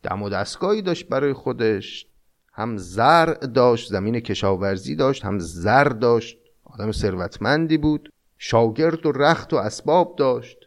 دم 0.03 0.23
و 0.23 0.29
دستگاهی 0.29 0.83
داشت 0.83 1.09
برای 1.09 1.33
خودش. 1.33 2.07
هم 2.53 2.77
زر 2.77 3.27
داشت 3.35 3.91
زمین 3.91 4.21
کشاورزی 4.21 4.97
داشت 4.97 5.25
هم 5.25 5.39
زر 5.39 5.85
داشت. 5.85 6.39
آدم 6.65 6.93
ثروتمندی 6.93 7.77
بود. 7.79 8.13
شاگرد 8.39 9.07
و 9.07 9.13
رخت 9.13 9.53
و 9.53 9.57
اسباب 9.57 10.17
داشت. 10.19 10.59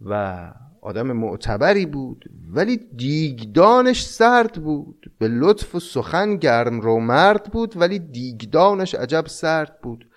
و 0.00 0.52
آدم 0.80 1.12
معتبری 1.12 1.86
بود. 1.86 2.24
ولی 2.52 2.76
دیگدانش 2.76 4.06
سرد 4.06 4.52
بود. 4.52 5.12
به 5.18 5.28
لطف 5.28 5.74
و 5.74 5.80
سخن 5.80 6.36
گرم 6.36 6.80
رو 6.80 7.00
مرد 7.00 7.44
بود 7.52 7.76
ولی 7.76 7.98
دیگدانش 7.98 8.94
عجب 8.94 9.24
سرد 9.26 9.80
بود. 9.82 10.09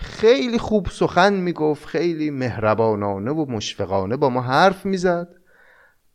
خیلی 0.00 0.58
خوب 0.58 0.86
سخن 0.86 1.34
می‌گفت 1.34 1.86
خیلی 1.86 2.30
مهربانانه 2.30 3.30
و 3.30 3.50
مشفقانه 3.50 4.16
با 4.16 4.28
ما 4.28 4.40
حرف 4.40 4.86
می‌زد. 4.86 5.28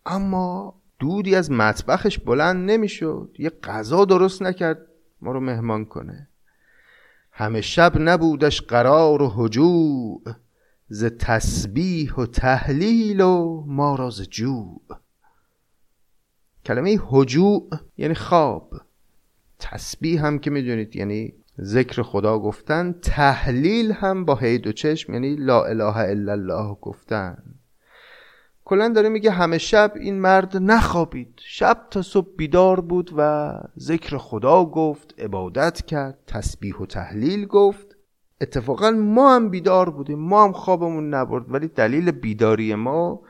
اما 0.05 0.75
دودی 0.99 1.35
از 1.35 1.51
مطبخش 1.51 2.19
بلند 2.19 2.71
نمی‌شد. 2.71 3.35
یه 3.39 3.49
غذا 3.49 4.05
درست 4.05 4.41
نکرد 4.41 4.87
ما 5.21 5.31
رو 5.31 5.39
مهمان 5.39 5.85
کنه. 5.85 6.27
همه 7.31 7.61
شب 7.61 7.93
نبودش 7.95 8.61
قرار 8.61 9.21
و 9.21 9.29
هجوع. 9.29 10.23
ز 10.89 11.05
تسبیح 11.05 12.13
و 12.13 12.25
تحلیل 12.25 13.21
و 13.21 13.63
ما 13.67 13.95
را 13.95 14.09
ز 14.09 14.21
جوع. 14.21 14.81
کلمه 16.65 16.99
هجوع 17.11 17.69
یعنی 17.97 18.15
خواب. 18.15 18.81
تسبیح 19.59 20.25
هم 20.25 20.39
که 20.39 20.49
می‌دونید 20.49 20.95
یعنی 20.95 21.33
ذکر 21.61 22.01
خدا 22.01 22.39
گفتن 22.39 22.95
تحلیل 23.01 23.91
هم 23.91 24.25
با 24.25 24.35
هید 24.35 24.67
و 24.67 24.71
چشم 24.71 25.13
یعنی 25.13 25.35
لا 25.35 25.65
اله 25.65 25.97
الا 25.97 26.31
الله 26.31 26.77
گفتن. 26.81 27.37
کلا 28.65 28.89
داره 28.89 29.09
میگه 29.09 29.31
همه 29.31 29.57
شب 29.57 29.93
این 29.95 30.19
مرد 30.19 30.57
نخوابید. 30.57 31.33
شب 31.37 31.77
تا 31.91 32.01
صبح 32.01 32.27
بیدار 32.37 32.81
بود 32.81 33.13
و 33.17 33.51
ذکر 33.79 34.17
خدا 34.17 34.65
گفت 34.65 35.19
عبادت 35.19 35.81
کرد 35.81 36.17
تسبیح 36.27 36.75
و 36.75 36.85
تحلیل 36.85 37.45
گفت. 37.45 37.95
اتفاقا 38.41 38.91
ما 38.91 39.35
هم 39.35 39.49
بیدار 39.49 39.89
بودیم 39.89 40.19
ما 40.19 40.43
هم 40.43 40.51
خوابمون 40.51 41.13
نبرد 41.13 41.53
ولی 41.53 41.67
دلیل 41.67 42.11
بیداری 42.11 42.75
ما 42.75 43.21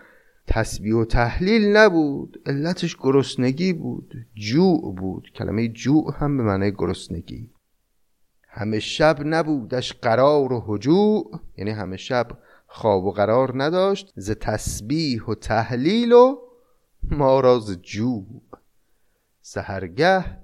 تسبیح 0.47 0.95
و 0.95 1.05
تحلیل 1.05 1.77
نبود 1.77 2.41
علتش 2.45 2.97
گرسنگی 2.97 3.73
بود 3.73 4.13
جوع 4.35 4.95
بود. 4.95 5.31
کلمه 5.35 5.67
جوع 5.67 6.13
هم 6.17 6.37
به 6.37 6.43
معنی 6.43 6.71
گرسنگی. 6.71 7.52
همه 8.55 8.79
شب 8.79 9.17
نبودش 9.25 9.93
قرار 9.93 10.53
و 10.53 10.61
هجوع 10.67 11.39
یعنی 11.57 11.71
همه 11.71 11.97
شب 11.97 12.27
خواب 12.67 13.05
و 13.05 13.11
قرار 13.11 13.63
نداشت 13.63 14.13
ز 14.15 14.31
تسبیح 14.31 15.23
و 15.23 15.35
تحلیل 15.35 16.11
و 16.11 16.37
ما 17.03 17.39
را 17.39 17.59
ز 17.59 17.77
جوع. 17.81 18.41
سهرگه 19.41 20.37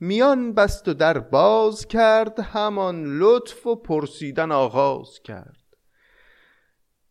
میان 0.00 0.52
بست 0.52 0.88
و 0.88 0.94
در 0.94 1.18
باز 1.18 1.86
کرد 1.86 2.40
همان 2.40 3.18
لطف 3.18 3.66
و 3.66 3.76
پرسیدن 3.76 4.52
آغاز 4.52 5.20
کرد. 5.24 5.57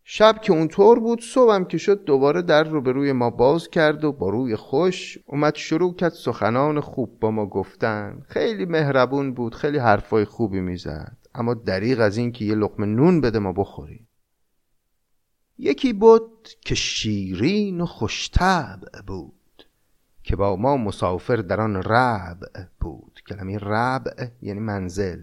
شب 0.10 0.42
که 0.42 0.54
اونطور 0.54 1.00
بود 1.00 1.22
صبحم 1.22 1.66
که 1.66 1.78
شد 1.78 2.04
دوباره 2.04 2.42
در 2.42 2.64
رو 2.64 2.82
به 2.82 2.92
روی 2.92 3.12
ما 3.12 3.30
باز 3.30 3.70
کرد 3.70 4.04
و 4.04 4.12
با 4.12 4.30
روی 4.30 4.56
خوش 4.56 5.18
اومد 5.26 5.56
شروع 5.56 5.96
کرد 5.96 6.12
سخنان 6.12 6.80
خوب 6.80 7.20
با 7.20 7.32
ما 7.32 7.46
گفتن. 7.46 8.26
خیلی 8.30 8.66
مهربون 8.66 9.34
بود 9.34 9.56
خیلی 9.56 9.78
حرفای 9.78 10.26
خوبی 10.26 10.60
می‌زد. 10.60 11.18
اما 11.36 11.54
دریغ 11.54 12.00
از 12.00 12.18
این 12.18 12.32
که 12.32 12.46
یه 12.46 12.56
لقمه 12.56 12.86
نون 12.86 13.22
بده 13.22 13.40
ما 13.40 13.54
بخوریم. 13.54 14.08
یکی 15.58 15.94
بود 15.94 16.50
که 16.62 16.76
شیرین 16.76 17.82
و 17.82 17.86
خوشتبع 17.86 19.02
بود 19.08 19.66
که 20.24 20.36
با 20.36 20.56
ما 20.56 20.78
مسافر 20.78 21.36
در 21.36 21.62
آن 21.62 21.76
ربع 21.76 22.64
بود. 22.80 23.22
کلمه 23.28 23.58
ربع 23.58 24.28
یعنی 24.42 24.60
منزل. 24.60 25.22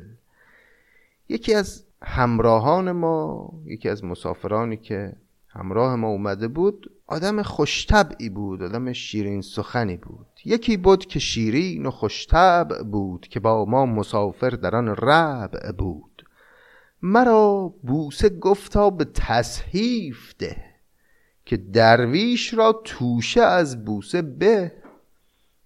یکی 1.28 1.54
از 1.54 1.83
همراهان 2.06 2.92
ما 2.92 3.50
یکی 3.64 3.88
از 3.88 4.04
مسافرانی 4.04 4.76
که 4.76 5.16
همراه 5.48 5.96
ما 5.96 6.08
اومده 6.08 6.48
بود 6.48 6.90
آدم 7.06 7.42
خوشتبعی 7.42 8.28
بود 8.28 8.62
آدم 8.62 8.92
شیرین 8.92 9.42
سخنی 9.42 9.96
بود. 9.96 10.26
یکی 10.44 10.76
بود 10.76 11.06
که 11.06 11.18
شیرین 11.18 11.86
و 11.86 11.90
خوشتبع 11.90 12.82
بود 12.82 13.28
که 13.28 13.40
با 13.40 13.64
ما 13.64 13.86
مسافر 13.86 14.50
در 14.50 14.76
آن 14.76 14.88
ربع 14.88 15.72
بود. 15.72 16.24
مرا 17.02 17.74
بوسه 17.82 18.28
گفتا 18.28 18.90
به 18.90 19.04
تصحیف 19.04 20.34
ده 20.38 20.64
که 21.44 21.56
درویش 21.56 22.54
را 22.54 22.80
توشه 22.84 23.42
از 23.42 23.84
بوسه 23.84 24.22
به 24.22 24.72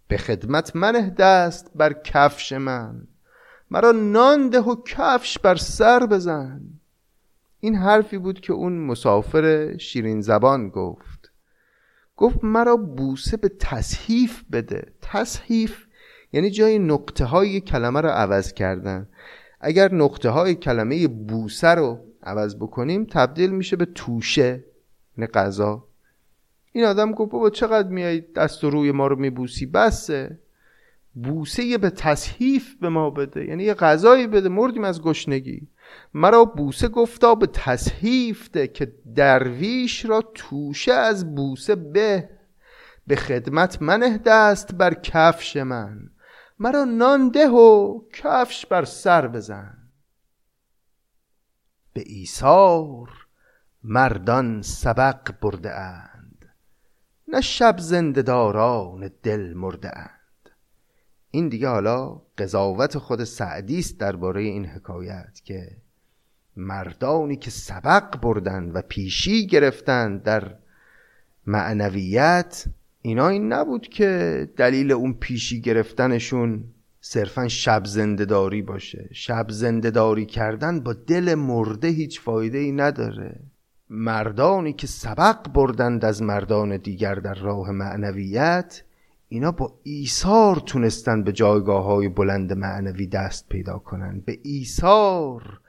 به 0.09 0.17
خدمت 0.17 0.77
منه 0.77 1.11
دست 1.11 1.71
بر 1.75 1.93
کفش 1.93 2.53
من. 2.53 3.07
مرا 3.71 3.93
نان 3.93 4.49
ده 4.49 4.61
و 4.61 4.77
کفش 4.87 5.39
بر 5.39 5.57
سر 5.57 6.07
بزن. 6.07 6.61
این 7.61 7.75
حرفی 7.75 8.19
بود 8.19 8.41
که 8.41 8.53
اون 8.53 8.79
مسافر 8.79 9.77
شیرین 9.77 10.21
زبان 10.21 10.69
گفت. 10.69 11.31
گفت 12.17 12.45
مرا 12.45 12.77
بوسه 12.77 13.37
به 13.37 13.49
تصحیف 13.49 14.45
بده. 14.53 14.93
تصحیف 15.03 15.87
یعنی 16.33 16.51
جای 16.51 16.79
نقطه 16.79 17.25
های 17.25 17.61
کلمه 17.61 18.01
رو 18.01 18.09
عوض 18.09 18.53
کردن. 18.53 19.09
اگر 19.61 19.95
نقطه 19.95 20.31
های 20.31 20.55
کلمه 20.55 21.09
بوسه 21.09 21.69
رو 21.69 22.05
عوض 22.23 22.57
بکنیم 22.57 23.05
تبدیل 23.05 23.51
میشه 23.51 23.77
به 23.77 23.85
توشه 23.85 24.65
یعنی 25.19 25.31
غذا. 25.31 25.89
این 26.73 26.85
آدم 26.85 27.13
گفت 27.13 27.33
بابا 27.33 27.51
چقدر 27.51 27.89
میای 27.89 28.21
دست 28.21 28.65
و 28.65 28.71
روی 28.71 28.93
ما 28.93 29.07
رو 29.07 29.17
میبوسی؟ 29.17 29.67
بسه. 29.67 30.39
بوسه 31.23 31.79
به 31.79 31.91
تصحیف 31.91 32.75
به 32.81 32.89
ما 32.89 33.11
بده. 33.11 33.45
یعنی 33.45 33.65
یه 33.65 33.75
غذایی 33.75 34.27
بده 34.27 34.49
مردیم 34.49 34.85
از 34.85 35.03
گشنگی. 35.03 35.69
مرا 36.15 36.45
بوسه 36.45 36.89
گفتا 36.89 37.35
به 37.35 37.47
تصحیف 37.47 38.51
ده 38.51 38.69
که 38.69 38.93
درویش 39.15 40.05
را 40.05 40.23
توشه 40.35 40.93
از 40.93 41.35
بوسه 41.35 41.75
به. 41.75 42.29
به 43.07 43.17
خدمت 43.17 43.83
منه 43.83 44.19
دست 44.19 44.75
بر 44.75 44.95
کفش 44.95 45.57
من. 45.57 46.11
مرا 46.59 46.85
نان 46.85 47.29
ده 47.29 47.49
و 47.49 48.01
کفش 48.13 48.67
بر 48.67 48.85
سر 48.85 49.29
بزن. 49.29 49.75
به 51.93 52.03
ایثار 52.07 53.11
مردان 53.85 54.63
سبق 54.63 55.33
برده 55.43 55.71
نه 57.29 57.41
شب 57.41 57.79
زنده 57.79 58.23
داران 58.23 59.11
دل 59.23 59.53
مرده 59.55 59.99
اند. 59.99 60.18
این 61.31 61.49
دیگه 61.49 61.69
حالا 61.69 62.23
قضاوت 62.39 62.99
خود 62.99 63.25
سعدی 63.25 63.79
است 63.79 64.01
درباره 64.01 64.41
این 64.43 64.67
حکایت 64.67 65.41
که 65.45 65.77
مردانی 66.57 67.37
که 67.37 67.51
سبق 67.51 68.21
بردن 68.21 68.71
و 68.71 68.83
پیشی 68.89 69.47
گرفتن 69.47 70.19
در 70.19 70.55
معنویت 71.47 72.65
اینا 73.03 73.29
این 73.29 73.53
نبود 73.53 73.89
که 73.89 74.49
دلیل 74.57 74.93
اون 74.93 75.13
پیشی 75.13 75.61
گرفتنشون 75.61 76.65
صرفا 77.01 77.49
شب 77.49 77.83
زندهداری 77.85 78.63
باشه. 78.63 79.09
شب 79.13 79.47
زندهداری 79.51 80.27
کردن 80.27 80.81
با 80.81 80.93
دل 80.93 81.35
مرده 81.35 81.89
هیچ 81.89 82.21
فایده 82.21 82.59
ای 82.59 82.73
نداره. 82.73 83.41
مردانی 83.91 84.73
که 84.73 84.87
سبق 84.87 85.49
بردند 85.53 86.05
از 86.05 86.23
مردان 86.23 86.77
دیگر 86.77 87.15
در 87.15 87.35
راه 87.35 87.71
معنویت 87.71 88.83
اینا 89.29 89.53
با 89.53 89.75
ایثار 89.83 90.57
تونستن 90.57 91.23
به 91.23 91.33
جایگاه 91.33 91.85
های 91.85 92.09
بلند 92.09 92.53
معنوی 92.53 93.07
دست 93.07 93.49
پیدا 93.49 93.79
کنند 93.79 94.25
به 94.25 94.39
ایثار 94.43 95.61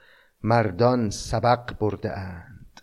مردان 0.44 1.10
سبق 1.10 1.78
برده 1.80 2.18
اند. 2.18 2.82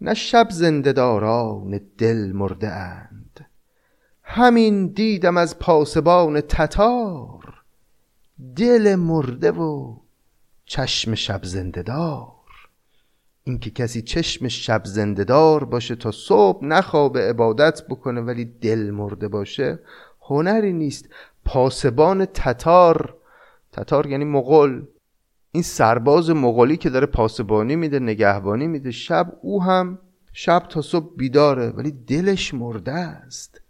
نه 0.00 0.14
شب 0.14 0.46
زندهداران 0.50 1.80
دل 1.98 2.32
مرده 2.32 2.72
اند. 2.72 3.46
همین 4.22 4.86
دیدم 4.86 5.36
از 5.36 5.58
پاسبان 5.58 6.40
تتار. 6.40 7.62
دل 8.56 8.94
مرده 8.94 9.50
و 9.50 9.96
چشم 10.64 11.14
شب 11.14 11.44
زندهدار. 11.44 12.33
اینکه 13.46 13.70
کسی 13.70 14.02
چشم 14.02 14.48
شب 14.48 14.82
زندهدار 14.84 15.64
باشه 15.64 15.94
تا 15.94 16.10
صبح 16.10 16.64
نخوابه 16.64 17.20
عبادت 17.20 17.82
بکنه 17.88 18.20
ولی 18.20 18.44
دل 18.44 18.90
مرده 18.90 19.28
باشه 19.28 19.78
هنری 20.20 20.72
نیست. 20.72 21.08
پاسبان 21.44 22.24
تتار 22.24 23.16
تتار 23.72 24.06
یعنی 24.06 24.24
مغول. 24.24 24.86
این 25.52 25.62
سرباز 25.62 26.30
مغولی 26.30 26.76
که 26.76 26.90
داره 26.90 27.06
پاسبانی 27.06 27.76
میده 27.76 27.98
نگهبانی 27.98 28.66
میده 28.66 28.90
شب 28.90 29.32
او 29.42 29.62
هم 29.62 29.98
شب 30.32 30.66
تا 30.68 30.82
صبح 30.82 31.16
بیداره 31.16 31.70
ولی 31.70 31.90
دلش 31.90 32.54
مرده 32.54 32.92
است. 32.92 33.60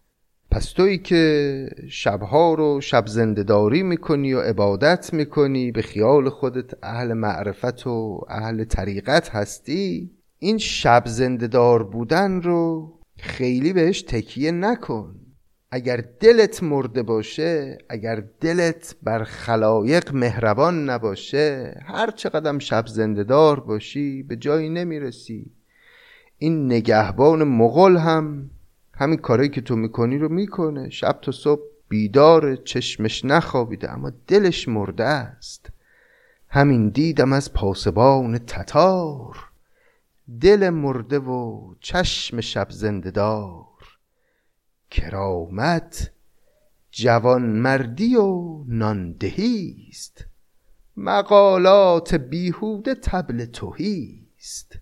پس 0.55 0.73
تویی 0.73 0.99
که 0.99 1.69
شبها 1.89 2.55
رو 2.55 2.81
شب 2.81 3.07
زندهداری 3.07 3.83
می‌کنی 3.83 4.33
و 4.35 4.41
عبادت 4.41 5.15
می‌کنی 5.15 5.73
به 5.73 5.83
خیال 5.83 6.29
خودت 6.29 6.71
اهل 6.83 7.13
معرفت 7.13 7.87
و 7.87 8.21
اهل 8.29 8.65
طریقت 8.65 9.31
هستی 9.31 10.11
این 10.39 10.59
شب 10.59 11.03
زندهدار 11.07 11.83
بودن 11.83 12.43
رو 12.43 12.93
خیلی 13.19 13.73
بهش 13.73 14.03
تکیه 14.03 14.51
نکن. 14.51 15.15
اگر 15.71 16.05
دلت 16.21 16.63
مرده 16.63 17.03
باشه 17.03 17.79
اگر 17.89 18.25
دلت 18.41 18.97
بر 19.03 19.25
خلایق 19.25 20.15
مهربان 20.15 20.91
نباشه 20.91 21.81
هر 21.87 22.11
چقدر 22.11 22.59
شب 22.59 22.87
زندهدار 22.87 23.61
باشی 23.61 24.23
به 24.23 24.37
جایی 24.37 24.69
نمی‌رسی. 24.69 25.51
این 26.39 26.67
نگهبان 26.67 27.43
مغل 27.45 27.97
هم 27.97 28.51
همین 28.97 29.19
کارهایی 29.19 29.51
که 29.51 29.61
تو 29.61 29.77
می‌کنی 29.77 30.19
رو 30.19 30.29
می‌کنه. 30.29 30.91
شب 30.91 31.19
تا 31.23 31.33
صبح 31.33 31.63
بیدار 31.89 32.57
چشمش 32.57 33.25
نخوابیده 33.25 33.93
اما 33.93 34.13
دلش 34.27 34.69
مرده 34.69 35.05
است. 35.05 35.71
همین 36.49 36.89
دیدم 36.89 37.33
از 37.33 37.53
پاسبان 37.53 38.39
تتار. 38.39 39.37
دل 40.41 40.71
مرده 40.71 41.19
و 41.19 41.75
چشم 41.81 42.41
شب 42.41 42.71
زنده 42.71 43.11
دار. 43.11 43.65
کرامت 44.91 46.11
جوان 46.91 47.43
مردی 47.43 48.17
و 48.17 48.65
ناندهی 48.69 49.89
است. 49.91 50.25
مقالات 50.97 52.15
بیهوده 52.15 52.95
تبل 52.95 53.45
توهیست 53.45 54.79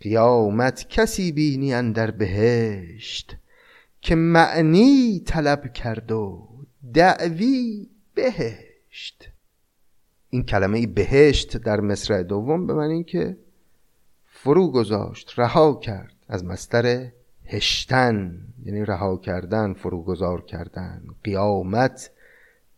قیامت 0.00 0.88
کسی 0.88 1.32
بینی 1.32 1.74
اندر 1.74 2.10
بهشت 2.10 3.36
که 4.00 4.14
معنی 4.14 5.22
طلب 5.26 5.72
کرد 5.72 6.12
و 6.12 6.48
دعوی 6.94 7.88
بهشت. 8.14 9.30
این 10.30 10.42
کلمه 10.42 10.86
بهشت 10.86 11.56
در 11.56 11.80
مصرع 11.80 12.22
دوم 12.22 12.66
به 12.66 12.74
من 12.74 12.90
این 12.90 13.04
که 13.04 13.36
فرو 14.26 14.70
گذاشت 14.70 15.32
رها 15.36 15.74
کرد 15.74 16.14
از 16.28 16.44
مستر 16.44 17.08
هشتن. 17.44 18.38
یعنی 18.64 18.84
رها 18.84 19.16
کردن 19.16 19.72
فروگذار 19.72 20.44
کردن. 20.44 21.02
قیامت 21.24 22.10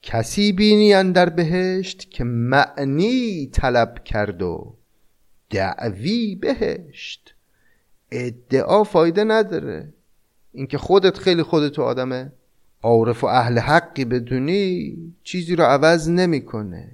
کسی 0.02 0.52
بینی 0.52 0.94
اندر 0.94 1.28
بهشت 1.28 2.10
که 2.10 2.24
معنی 2.24 3.46
طلب 3.46 4.04
کرد 4.04 4.42
و 4.42 4.76
دعوی 5.50 6.34
بهشت. 6.34 7.34
ادعا 8.10 8.84
فایده 8.84 9.24
نداره. 9.24 9.92
اینکه 10.52 10.78
خودت 10.78 11.18
خیلی 11.18 11.42
خودتو 11.42 11.82
آدم 11.82 12.32
عارف 12.82 13.24
و 13.24 13.26
اهل 13.26 13.58
حقی 13.58 14.04
بدونی 14.04 14.96
چیزی 15.22 15.56
رو 15.56 15.64
عوض 15.64 16.10
نمی‌کنه. 16.10 16.90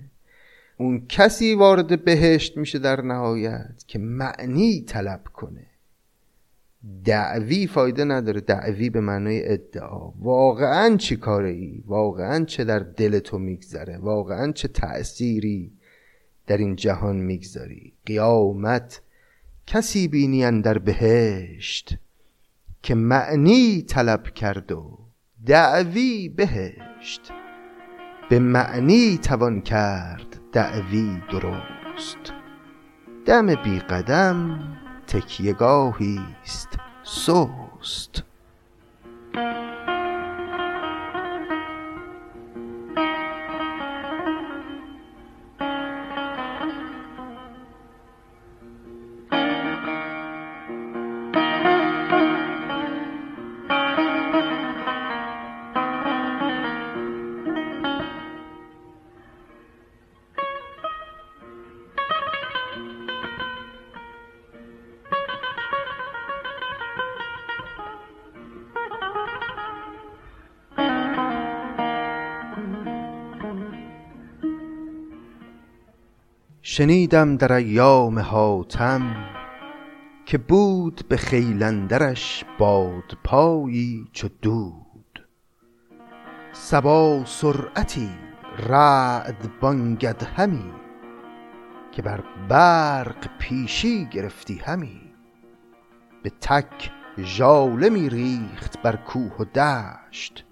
اون 0.79 1.07
کسی 1.09 1.55
وارد 1.55 2.05
بهشت 2.05 2.57
میشه 2.57 2.79
در 2.79 3.01
نهایت 3.01 3.85
که 3.87 3.99
معنی 3.99 4.81
طلب 4.81 5.21
کنه. 5.33 5.67
دعوی 7.05 7.67
فایده 7.67 8.05
نداره. 8.05 8.41
دعوی 8.41 8.91
به 8.91 9.01
معنای 9.01 9.53
ادعا. 9.53 10.11
واقعا 10.21 10.97
چی 10.97 11.17
کاره 11.17 11.51
ای 11.51 11.83
واقعا 11.87 12.45
چه 12.45 12.65
در 12.65 12.79
دل 12.79 13.19
تو 13.19 13.39
میگذره؟ 13.39 13.99
واقعا 13.99 14.53
چه 14.53 14.69
تأثیری 14.69 15.73
در 16.47 16.57
این 16.57 16.77
جهان 16.77 17.17
می‌گذاری؟ 17.17 17.96
قیامت 18.07 19.03
کسی 19.67 20.09
بینی 20.09 20.61
در 20.61 20.79
بهشت 20.79 21.99
که 22.83 22.95
معنی 22.95 23.83
طلب 23.83 24.25
کرد 24.25 24.73
و 24.73 24.99
دعوی 25.47 26.29
بهشت. 26.29 27.33
به 28.31 28.39
معنی 28.39 29.19
توان 29.19 29.61
کرد 29.61 30.41
دعوی 30.53 31.23
درست. 31.33 32.33
دم 33.27 33.55
بی 33.55 33.79
قدم 33.79 34.61
تکیهگاهی 35.07 36.21
است 36.45 36.69
سست. 37.03 38.23
شنیدم 76.77 77.37
در 77.37 77.53
ایام 77.53 78.19
حاتم 78.19 79.17
که 80.27 80.39
بود 80.39 81.01
به 81.09 81.17
خیل 81.17 81.63
اندرش 81.63 82.45
بادپایی 82.59 84.09
چو 84.13 84.29
دود. 84.43 85.29
صبا 86.53 87.25
سرعتی 87.25 88.11
رعد 88.59 89.61
بانگد 89.61 90.23
همی 90.23 90.73
که 91.93 92.03
بر 92.03 92.25
برق 92.49 93.29
پیشی 93.39 94.05
گرفتی 94.05 94.59
همی. 94.59 95.01
به 96.23 96.31
تک 96.41 96.91
ژاله 97.19 97.89
می 97.89 98.09
ریخت 98.09 98.83
بر 98.83 98.97
کوه 98.97 99.37
و 99.39 99.45
دشت. 99.45 100.45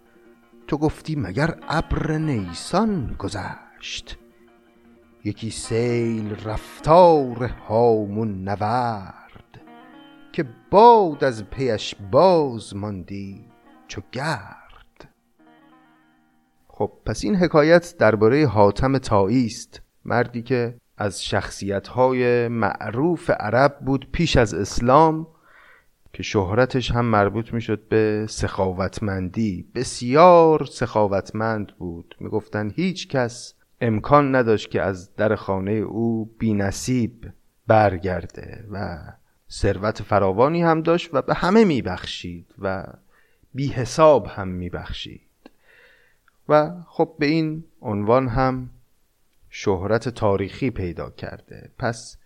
تو 0.67 0.79
گفتی 0.79 1.17
مگر 1.17 1.55
ابر 1.69 2.13
نیسان 2.13 3.15
گذشت. 3.19 4.19
یکی 5.27 5.51
سیل 5.51 6.37
رفتار 6.45 7.45
هامون 7.45 8.45
نورد 8.45 9.61
که 10.33 10.45
باد 10.71 11.25
از 11.25 11.45
پیش 11.45 11.95
باز 12.11 12.77
ماندی 12.77 13.45
چو 13.89 14.03
گرد. 14.13 15.09
خب 16.69 16.93
پس 17.07 17.25
این 17.25 17.37
حکایت 17.37 17.95
درباره 17.99 18.47
حاتم 18.47 18.99
تایی 18.99 19.47
است 19.47 19.83
مردی 20.05 20.43
که 20.43 20.75
از 20.99 21.25
شخصیت‌های 21.25 22.49
معروف 22.49 23.31
عرب 23.31 23.79
بود 23.87 24.09
پیش 24.13 24.37
از 24.37 24.55
اسلام 24.55 25.27
که 26.13 26.23
شهرتش 26.23 26.91
هم 26.91 27.05
مربوط 27.05 27.53
می‌شد 27.53 27.89
به 27.89 28.27
سخاوتمندی. 28.29 29.69
بسیار 29.75 30.65
سخاوتمند 30.65 31.73
بود. 31.79 32.15
می‌گفتن 32.21 32.71
هیچ 32.71 33.09
کس 33.09 33.55
امکان 33.85 34.37
نداشت 34.37 34.71
که 34.71 34.83
از 34.83 35.15
در 35.15 35.35
خانه 35.35 35.71
او 35.71 36.25
بی 36.39 36.55
نصیب 36.55 37.33
برگرده 37.67 38.65
و 38.71 38.99
ثروت 39.51 40.03
فراوانی 40.03 40.63
هم 40.63 40.83
داشت 40.83 41.11
و 41.13 41.23
به 41.23 41.35
همه 41.35 41.65
میبخشید 41.65 42.55
و 42.59 42.85
بی 43.55 43.69
حساب 43.69 44.27
هم 44.27 44.49
میبخشید. 44.49 45.21
و 46.49 46.71
خب 46.87 47.15
به 47.19 47.27
این 47.27 47.65
عنوان 47.83 48.29
هم 48.29 48.71
شهرت 49.51 50.09
تاریخی 50.09 50.71
پیدا 50.71 51.11
کرده. 51.11 51.71
پس 51.79 52.17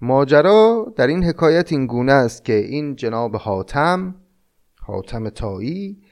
ماجرا 0.00 0.92
در 0.96 1.06
این 1.06 1.24
حکایت 1.24 1.72
این 1.72 1.86
گونه 1.86 2.12
است 2.12 2.44
که 2.44 2.52
این 2.52 2.96
جناب 2.96 3.36
حاتم 3.36 4.14
حاتم 4.80 5.28
تایی 5.28 6.02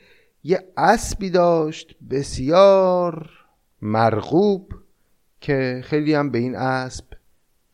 یه 0.44 0.64
اسبی 0.76 1.30
داشت 1.30 1.96
بسیار 2.10 3.30
مرغوب 3.82 4.81
که 5.42 5.82
خیلی 5.84 6.14
هم 6.14 6.30
به 6.30 6.38
این 6.38 6.56
اسب 6.56 7.04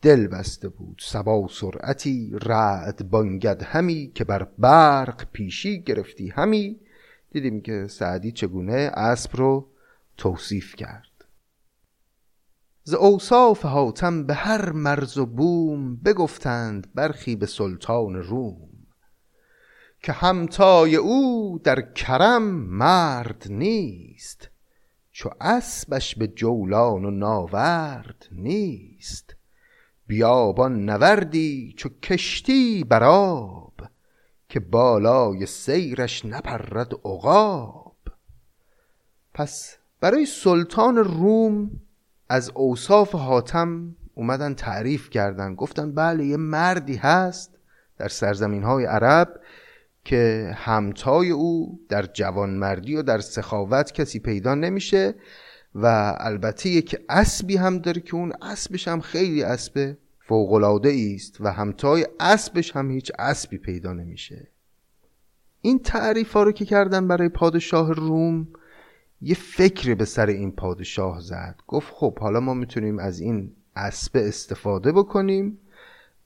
دل 0.01 0.27
بسته 0.27 0.69
بود. 0.69 1.01
سبا 1.05 1.47
سرعتی 1.51 2.31
رعد 2.41 3.09
بانگد 3.09 3.63
همی 3.63 4.11
که 4.15 4.23
بر 4.23 4.43
برق 4.43 5.25
پیشی 5.31 5.81
گرفتی 5.81 6.29
همی. 6.29 6.79
دیدیم 7.31 7.61
که 7.61 7.87
سعدی 7.89 8.31
چگونه 8.31 8.91
اسب 8.93 9.35
رو 9.35 9.67
توصیف 10.17 10.75
کرد. 10.75 11.25
ز 12.83 12.93
اوصاف 12.93 13.65
حاتم 13.65 14.25
به 14.25 14.33
هر 14.33 14.71
مرز 14.71 15.17
و 15.17 15.25
بوم 15.25 15.95
بگفتند 15.95 16.87
برخی 16.95 17.35
به 17.35 17.45
سلطان 17.45 18.15
روم. 18.15 18.69
که 20.03 20.11
همتای 20.11 20.95
او 20.95 21.59
در 21.63 21.81
کرم 21.81 22.43
مرد 22.51 23.45
نیست 23.49 24.49
چو 25.19 25.29
اسبش 25.41 26.15
به 26.15 26.27
جولان 26.27 27.05
و 27.05 27.11
ناورد 27.11 28.27
نیست. 28.31 29.35
بیابان 30.07 30.85
نوردی 30.85 31.73
چو 31.77 31.89
کشتی 31.89 32.83
بر 32.83 33.03
آب 33.03 33.73
که 34.49 34.59
بالای 34.59 35.45
سیرش 35.45 36.25
نپرد 36.25 36.93
عقاب. 37.05 37.95
پس 39.33 39.77
برای 40.01 40.25
سلطان 40.25 40.97
روم 40.97 41.71
از 42.29 42.51
اوصاف 42.53 43.15
حاتم 43.15 43.95
اومدن 44.13 44.53
تعریف 44.53 45.09
کردن 45.09 45.55
گفتن 45.55 45.91
بله 45.91 46.25
یه 46.25 46.37
مردی 46.37 46.95
هست 46.95 47.57
در 47.97 48.07
سرزمین 48.07 48.63
های 48.63 48.85
عرب 48.85 49.39
که 50.09 50.51
همتای 50.55 51.29
او 51.29 51.79
در 51.89 52.05
جوانمردی 52.05 52.95
و 52.95 53.01
در 53.01 53.19
سخاوت 53.19 53.91
کسی 53.91 54.19
پیدا 54.19 54.55
نمیشه 54.55 55.15
و 55.75 56.15
البته 56.17 56.69
یک 56.69 56.97
اسبی 57.09 57.57
هم 57.57 57.79
داره 57.79 58.01
که 58.01 58.15
اون 58.15 58.33
اسبش 58.41 58.87
هم 58.87 59.01
خیلی 59.01 59.43
اسب 59.43 59.97
فوقلاده 60.19 61.13
است 61.15 61.41
و 61.41 61.51
همتای 61.53 62.07
اسبش 62.19 62.75
هم 62.75 62.91
هیچ 62.91 63.11
اسبی 63.19 63.57
پیدا 63.57 63.93
نمیشه. 63.93 64.47
این 65.61 65.79
تعریف 65.79 66.33
ها 66.33 66.43
رو 66.43 66.51
که 66.51 66.65
کردن 66.65 67.07
برای 67.07 67.29
پادشاه 67.29 67.93
روم 67.93 68.47
یه 69.21 69.35
فکری 69.35 69.95
به 69.95 70.05
سر 70.05 70.25
این 70.25 70.51
پادشاه 70.51 71.21
زد. 71.21 71.55
گفت 71.67 71.93
خب 71.93 72.19
حالا 72.19 72.39
ما 72.39 72.53
می‌تونیم 72.53 72.99
از 72.99 73.19
این 73.19 73.51
اسب 73.75 74.11
استفاده 74.17 74.91
بکنیم 74.91 75.57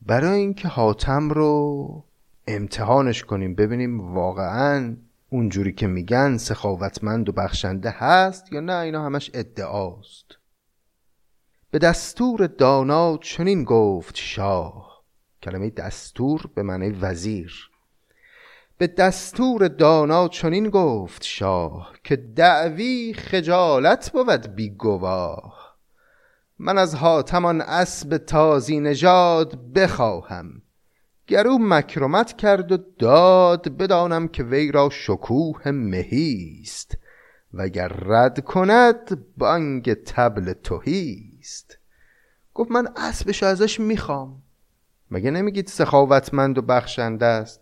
برای 0.01 0.39
اینکه 0.39 0.67
حاتم 0.67 1.29
رو 1.29 2.03
امتحانش 2.47 3.23
کنیم 3.23 3.55
ببینیم 3.55 4.13
واقعا 4.13 4.97
اونجوری 5.29 5.73
که 5.73 5.87
میگن 5.87 6.37
سخاوتمند 6.37 7.29
و 7.29 7.31
بخشنده 7.31 7.89
هست 7.89 8.53
یا 8.53 8.59
نه 8.59 8.73
اینا 8.73 9.05
همش 9.05 9.31
ادعاست. 9.33 10.25
به 11.71 11.79
دستور 11.79 12.47
دانا 12.47 13.17
چنین 13.17 13.63
گفت 13.63 14.15
شاه. 14.15 15.03
کلمه 15.43 15.69
دستور 15.69 16.49
به 16.55 16.63
معنی 16.63 16.89
وزیر. 16.89 17.69
به 18.77 18.87
دستور 18.87 19.67
دانا 19.67 20.27
چنین 20.27 20.69
گفت 20.69 21.23
شاه 21.23 21.93
که 22.03 22.15
دعوی 22.15 23.13
خجالت 23.13 24.11
بود 24.11 24.55
بی 24.55 24.69
گواه. 24.69 25.77
من 26.59 26.77
از 26.77 26.95
حاتمان 26.95 27.61
اسب 27.61 28.17
تازی 28.17 28.79
نژاد 28.79 29.73
بخواهم. 29.73 30.62
گرو 31.27 31.57
مکرمت 31.61 32.37
کرد 32.37 32.71
و 32.71 32.77
داد 32.99 33.77
بدانم 33.77 34.27
که 34.27 34.43
وی 34.43 34.71
را 34.71 34.89
شکوه 34.89 35.71
مهیست 35.71 36.97
وگر 37.53 37.87
رد 37.87 38.39
کند 38.39 39.25
بانگ 39.37 39.93
تبل 39.93 40.53
توهیست 40.53 41.77
گفت 42.53 42.71
من 42.71 42.87
اسبش 42.95 43.43
ازش 43.43 43.79
می‌خوام. 43.79 44.41
مگه 45.11 45.31
نمیگید 45.31 45.67
سخاوتمند 45.67 46.57
و 46.57 46.61
بخشنده 46.61 47.25
است؟ 47.25 47.61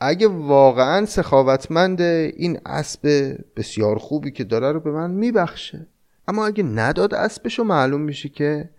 اگه 0.00 0.28
واقعا 0.28 1.06
سخاوتمند 1.06 2.00
این 2.00 2.60
اسب 2.66 3.36
بسیار 3.56 3.98
خوبی 3.98 4.30
که 4.30 4.44
داره 4.44 4.72
رو 4.72 4.80
به 4.80 4.90
من 4.90 5.10
میبخشه. 5.10 5.86
اما 6.28 6.46
اگه 6.46 6.64
نداد 6.64 7.14
اسبشو 7.14 7.64
معلوم 7.64 8.00
میشه 8.00 8.28
که 8.28 8.70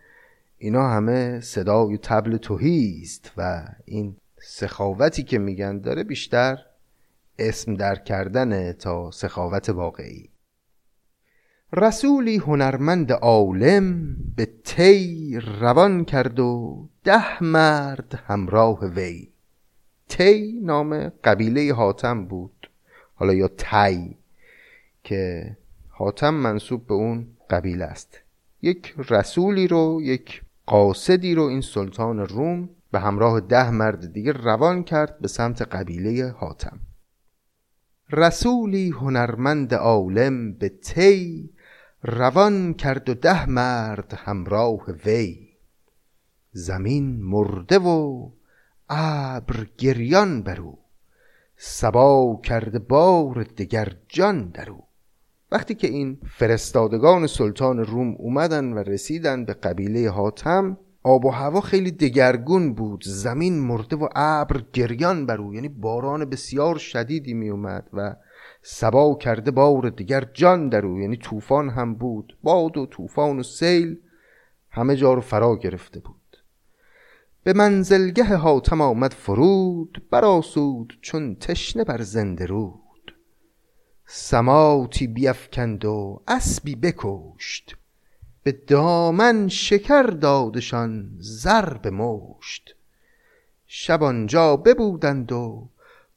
اینا 0.58 0.90
همه 0.90 1.40
صدای 1.40 1.98
تبل 1.98 2.38
توهیست 2.38 3.32
و 3.38 3.68
این 3.86 4.16
سخاوتی 4.42 5.24
که 5.24 5.38
میگن 5.38 5.80
داره 5.80 6.04
بیشتر 6.04 6.58
اسم 7.40 7.74
در 7.74 7.96
کردن 7.96 8.72
تا 8.72 9.12
سخاوت 9.12 9.70
واقعی. 9.70 10.30
رسولی 11.74 12.38
هنرمند 12.38 13.12
عالم 13.12 14.16
به 14.36 14.46
تی 14.64 15.40
روان 15.60 16.06
کرد 16.06 16.40
و 16.40 16.90
ده 17.04 17.44
مرد 17.44 18.24
همراه 18.28 18.86
وی. 18.86 19.30
تی 20.10 20.60
نام 20.64 21.10
قبیله 21.24 21.74
حاتم 21.74 22.26
بود. 22.26 22.70
حالا 23.16 23.34
یا 23.34 23.48
تی 23.48 24.18
که 25.04 25.52
حاتم 25.90 26.34
منصوب 26.34 26.88
به 26.88 26.94
اون 26.94 27.28
قبیله 27.50 27.86
است. 27.86 28.20
یک 28.62 28.96
رسولی 29.10 29.68
رو 29.68 30.02
یک 30.04 30.42
قاصدی 30.68 31.36
رو 31.36 31.44
این 31.44 31.62
سلطان 31.62 32.20
روم 32.20 32.70
به 32.92 33.00
همراه 33.00 33.40
ده 33.40 33.72
مرد 33.72 34.14
دیگه 34.14 34.32
روان 34.32 34.84
کرد 34.84 35.20
به 35.20 35.28
سمت 35.28 35.62
قبیله 35.62 36.32
حاتم. 36.38 36.80
رسولی 38.12 38.90
هنرمند 38.90 39.74
عالم 39.74 40.54
به 40.54 40.70
تی 40.70 41.50
روان 42.04 42.74
کرد 42.74 43.10
و 43.10 43.14
ده 43.14 43.50
مرد 43.50 44.14
همراه 44.18 44.86
وی. 45.06 45.48
زمین 46.52 47.24
مرده 47.24 47.80
و 47.80 48.30
ابر 48.90 49.68
گریان 49.78 50.42
برو. 50.42 50.80
سبا 51.58 52.42
کرده 52.44 52.80
بار 52.80 53.44
دگر 53.44 53.94
جان 54.08 54.50
درو. 54.50 54.87
وقتی 55.52 55.76
که 55.76 55.88
این 55.88 56.18
فرستادگان 56.30 57.28
سلطان 57.28 57.80
روم 57.80 58.16
اومدن 58.18 58.74
و 58.74 58.78
رسیدن 58.78 59.46
به 59.46 59.54
قبیله 59.54 60.10
حاتم 60.10 60.78
آب 61.04 61.26
و 61.26 61.30
هوا 61.30 61.62
خیلی 61.62 61.92
دگرگون 61.92 62.74
بود 62.74 63.04
زمین 63.06 63.60
مرده 63.60 63.96
و 63.96 64.08
ابر 64.16 64.64
گریان 64.74 65.26
بر 65.26 65.42
او 65.42 65.54
یعنی 65.54 65.70
باران 65.70 66.26
بسیار 66.26 66.78
شدیدی 66.78 67.34
می 67.34 67.50
اومد 67.50 67.90
و 67.94 68.16
سبا 68.62 69.16
کرده 69.16 69.52
بار 69.52 69.90
دیگر 69.90 70.24
جان 70.34 70.70
در 70.70 70.86
او 70.86 71.00
یعنی 71.00 71.18
طوفان 71.18 71.70
هم 71.70 71.96
بود 71.96 72.38
باد 72.44 72.78
و 72.78 72.86
طوفان 72.86 73.40
و 73.40 73.44
سیل 73.44 73.98
همه 74.70 74.96
جا 74.96 75.14
رو 75.14 75.22
فرا 75.22 75.56
گرفته 75.56 76.00
بود. 76.00 76.38
به 77.44 77.54
منزلگه 77.54 78.24
حاتم 78.24 78.82
آمد 78.82 79.14
فرود 79.14 80.08
براسود 80.12 81.00
چون 81.02 81.36
تشنه 81.36 81.84
بر 81.84 82.02
زنده 82.02 82.46
رود. 82.46 82.87
سماتی 84.10 85.08
بیفکند 85.08 85.86
و 85.86 86.22
اسبی 86.28 86.76
بکشت. 86.76 87.76
به 88.44 88.52
دامن 88.52 89.48
شکر 89.48 90.04
دادشان 90.04 91.10
زر 91.20 91.74
به 91.74 91.90
مشت 91.90 92.76
شب 93.66 94.04
آنجا 94.04 94.58
ببودند 94.58 95.32
و 95.32 95.70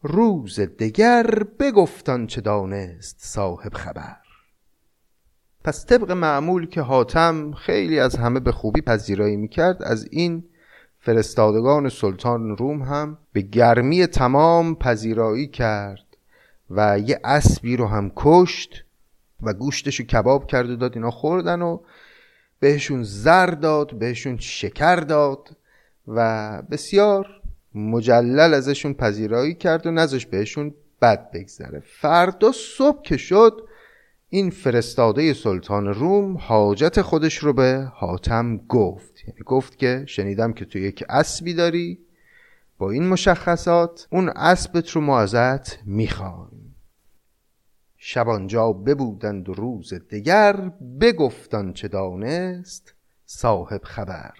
روز 0.02 0.60
دگر 0.60 1.26
بگفتان 1.58 2.26
چه 2.26 2.40
دانست 2.40 3.16
صاحب 3.18 3.74
خبر. 3.74 4.16
پس 5.64 5.86
طبق 5.86 6.10
معمول 6.10 6.66
که 6.66 6.80
حاتم 6.80 7.52
خیلی 7.52 7.98
از 7.98 8.16
همه 8.16 8.40
به 8.40 8.52
خوبی 8.52 8.80
پذیرایی 8.80 9.36
می‌کرد 9.36 9.82
از 9.82 10.08
این 10.10 10.44
فرستادگان 10.98 11.88
سلطان 11.88 12.56
روم 12.56 12.82
هم 12.82 13.18
به 13.32 13.40
گرمی 13.40 14.06
تمام 14.06 14.74
پذیرایی 14.74 15.46
کرد. 15.48 16.09
و 16.70 16.98
یه 16.98 17.20
اسبی 17.24 17.76
رو 17.76 17.86
هم 17.86 18.12
کشت 18.16 18.84
و 19.42 19.52
گوشتشو 19.52 20.04
کباب 20.04 20.46
کرد 20.46 20.70
و 20.70 20.76
داد 20.76 20.94
اینا 20.94 21.10
خوردن 21.10 21.62
و 21.62 21.80
بهشون 22.60 23.02
زر 23.02 23.46
داد 23.46 23.98
بهشون 23.98 24.38
شکر 24.38 24.96
داد 24.96 25.56
و 26.08 26.62
بسیار 26.70 27.26
مجلل 27.74 28.54
ازشون 28.54 28.94
پذیرایی 28.94 29.54
کرد 29.54 29.86
و 29.86 29.90
نزش 29.90 30.26
بهشون 30.26 30.74
بد 31.02 31.30
بگذره. 31.30 31.82
فردا 31.86 32.52
صبح 32.52 33.02
که 33.02 33.16
شد 33.16 33.68
این 34.28 34.50
فرستاده 34.50 35.34
سلطان 35.34 35.86
روم 35.86 36.36
حاجت 36.36 37.02
خودش 37.02 37.38
رو 37.38 37.52
به 37.52 37.88
حاتم 37.94 38.56
گفت. 38.56 39.20
یعنی 39.28 39.40
گفت 39.46 39.78
که 39.78 40.04
شنیدم 40.06 40.52
که 40.52 40.64
تو 40.64 40.78
یک 40.78 41.04
اسبی 41.08 41.54
داری 41.54 41.98
با 42.78 42.90
این 42.90 43.08
مشخصات 43.08 44.06
اون 44.10 44.28
اسبت 44.28 44.90
رو 44.90 45.00
ما 45.00 45.20
ازت 45.20 45.78
می‌خوایم. 45.86 46.59
شبانجا 48.02 48.72
ببودند 48.72 49.48
و 49.48 49.52
روز 49.52 49.94
دگر 49.94 50.56
بگفتان 51.00 51.72
چه 51.72 51.88
دانست 51.88 52.94
صاحب 53.26 53.80
خبر. 53.84 54.32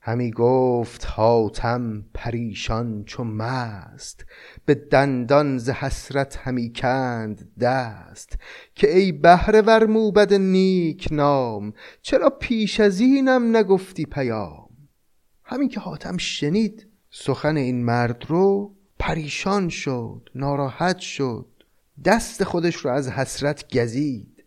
همی 0.00 0.30
گفت 0.30 1.06
حاتم 1.06 2.04
پریشان 2.14 3.04
چو 3.04 3.24
مست 3.24 4.26
به 4.64 4.74
دندان 4.74 5.58
ز 5.58 5.70
حسرت 5.70 6.36
همی 6.36 6.72
کند 6.72 7.58
دست. 7.60 8.38
که 8.74 8.96
ای 8.96 9.12
بهره 9.12 9.60
ور 9.60 9.86
موبد 9.86 10.34
نیک 10.34 11.08
نام 11.10 11.72
چرا 12.02 12.30
پیش 12.30 12.80
از 12.80 13.00
اینم 13.00 13.56
نگفتی 13.56 14.04
پیام؟ 14.04 14.68
همین 15.44 15.68
که 15.68 15.80
حاتم 15.80 16.16
شنید 16.16 16.88
سخن 17.10 17.56
این 17.56 17.84
مرد 17.84 18.24
رو 18.28 18.74
پریشان 18.98 19.68
شد 19.68 20.30
ناراحت 20.34 20.98
شد. 20.98 21.55
دست 22.04 22.44
خودش 22.44 22.76
رو 22.76 22.90
از 22.90 23.08
حسرت 23.08 23.74
گزید 23.78 24.44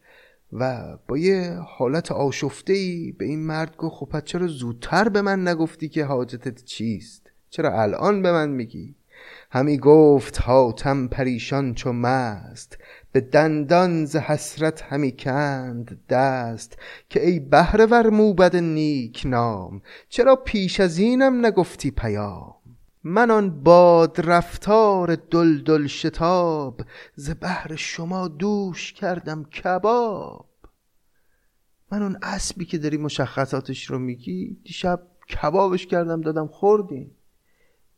و 0.53 0.83
با 1.07 1.17
یه 1.17 1.59
حالت 1.77 2.12
آشفته 2.12 2.73
ای 2.73 3.12
به 3.12 3.25
این 3.25 3.39
مرد 3.39 3.77
گفت 3.77 3.95
خب 3.95 4.19
چرا 4.19 4.47
زودتر 4.47 5.09
به 5.09 5.21
من 5.21 5.47
نگفتی 5.47 5.89
که 5.89 6.05
حاجتت 6.05 6.63
چیست؟ 6.63 7.31
چرا 7.49 7.81
الان 7.81 8.21
به 8.21 8.31
من 8.31 8.49
میگی؟ 8.49 8.95
همی 9.51 9.77
گفت 9.77 10.41
حاتم 10.41 11.07
پریشان 11.07 11.73
چو 11.73 11.93
مست 11.93 12.77
به 13.12 13.21
دندان 13.21 14.05
ز 14.05 14.15
حسرت 14.15 14.81
همی 14.81 15.12
کند 15.12 15.99
دست 16.09 16.77
که 17.09 17.25
ای 17.25 17.39
بهره 17.39 17.85
ور 17.85 18.09
موبد 18.09 18.55
نیک 18.55 19.21
نام 19.25 19.81
چرا 20.09 20.35
پیش 20.35 20.79
از 20.79 20.97
اینم 20.97 21.45
نگفتی 21.45 21.91
پیام؟ 21.91 22.55
من 23.03 23.31
آن 23.31 23.63
باد 23.63 24.21
رفتار 24.21 25.15
دلدل 25.15 25.88
شتاب 25.88 26.81
ز 27.15 27.29
بهر 27.29 27.75
شما 27.75 28.27
دوش 28.27 28.93
کردم 28.93 29.43
کباب. 29.43 30.49
من 31.91 32.01
اون 32.01 32.17
اسبی 32.21 32.65
که 32.65 32.77
داری 32.77 32.97
مشخصاتش 32.97 33.85
رو 33.85 33.99
میگی 33.99 34.57
دیشب 34.63 35.01
کبابش 35.29 35.88
کردم 35.88 36.21
دادم 36.21 36.47
خوردیم 36.47 37.15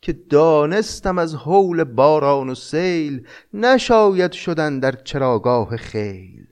که 0.02 0.14
دانستم 0.14 1.18
از 1.18 1.36
حول 1.36 1.84
باران 1.84 2.50
و 2.50 2.56
سیل 2.56 3.28
نشاید 3.54 4.32
شدن 4.32 4.80
در 4.80 4.92
چراگاه 4.92 5.78
خیل. 5.78 6.48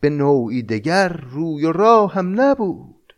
به 0.00 0.10
نوعی 0.10 0.62
دگر 0.62 1.08
روی 1.08 1.64
و 1.64 1.72
راه 1.72 2.12
هم 2.12 2.40
نبود 2.40 3.14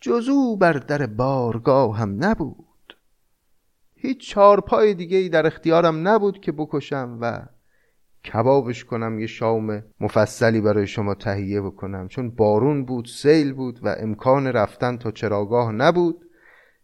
جزو 0.00 0.56
بر 0.56 0.72
در 0.72 1.06
بارگاه 1.06 1.96
هم 1.96 2.24
نبود. 2.24 2.65
هیچ 4.06 4.30
چارپای 4.30 4.94
دیگه 4.94 5.18
ای 5.18 5.28
در 5.28 5.46
اختیارم 5.46 6.08
نبود 6.08 6.40
که 6.40 6.52
بکشم 6.52 7.18
و 7.20 7.46
کبابش 8.32 8.84
کنم 8.84 9.18
یه 9.18 9.26
شام 9.26 9.82
مفصلی 10.00 10.60
برای 10.60 10.86
شما 10.86 11.14
تهیه 11.14 11.60
بکنم. 11.60 12.08
چون 12.08 12.30
بارون 12.30 12.84
بود 12.84 13.06
سیل 13.06 13.52
بود 13.52 13.80
و 13.82 13.96
امکان 13.98 14.46
رفتن 14.46 14.96
تا 14.96 15.10
چراگاه 15.10 15.72
نبود. 15.72 16.24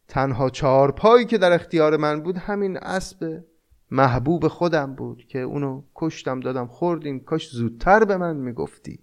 تنها 0.09 0.51
چهارپایی 0.51 1.25
که 1.25 1.39
در 1.39 1.53
اختیار 1.53 1.97
من 1.97 2.23
بود 2.23 2.37
همین 2.37 2.77
اسب 2.77 3.43
محبوب 3.91 4.49
خودم 4.49 4.95
بود 4.95 5.25
که 5.29 5.39
اونو 5.39 5.83
کشتم 5.95 6.41
دادم 6.41 6.67
خوردیم. 6.67 7.21
کاش 7.21 7.49
زودتر 7.49 8.05
به 8.05 8.17
من 8.17 8.37
می‌گفتی. 8.37 8.99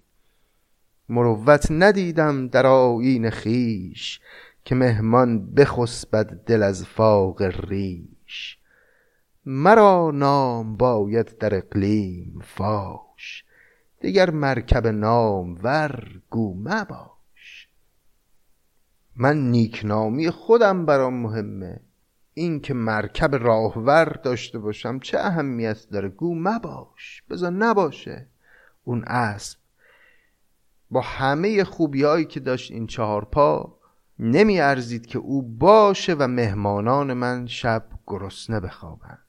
مروت 1.10 1.68
ندیدم 1.72 2.48
در 2.48 2.68
آیین 2.68 3.30
خیش. 3.30 4.20
که 4.70 4.76
مهمان 4.76 5.54
بخسبد 5.54 6.26
دل 6.46 6.64
از 6.64 6.86
فاق 6.86 7.42
ریش. 7.42 8.58
مرا 9.46 10.12
نام 10.12 10.78
باید 10.78 11.38
در 11.38 11.56
اقلیم 11.56 12.42
فاش. 12.44 13.46
دیگر 14.00 14.30
مرکب 14.30 14.88
نام 14.88 15.60
ور 15.64 16.22
گو 16.30 16.54
مباش. 16.54 17.70
من 19.16 19.38
نیکنامی 19.38 20.30
خودم 20.30 20.86
برام 20.86 21.14
مهمه. 21.14 21.80
این 22.34 22.60
که 22.60 22.74
مرکب 22.74 23.36
راهور 23.36 24.06
داشته 24.06 24.60
باشم 24.60 25.00
چه 25.00 25.20
اهمیت 25.20 25.88
داره 25.92 26.10
گو 26.10 26.36
مباش؟ 26.36 27.24
بذار 27.30 27.52
نباشه. 27.52 28.28
اون 28.84 29.04
اسب. 29.08 29.60
با 30.92 31.02
همه 31.02 31.64
خوبیایی 31.64 32.26
که 32.26 32.40
داشت 32.40 32.72
این 32.72 32.88
چهار 32.88 33.26
پا 33.26 33.79
نمی 34.20 34.60
ارزید 34.60 35.06
که 35.06 35.20
او 35.20 35.42
باشه 35.42 36.14
و 36.14 36.28
مهمانان 36.28 37.14
من 37.14 37.48
شب 37.48 37.86
گرسنه 38.08 38.60
بخوابند. 38.60 39.20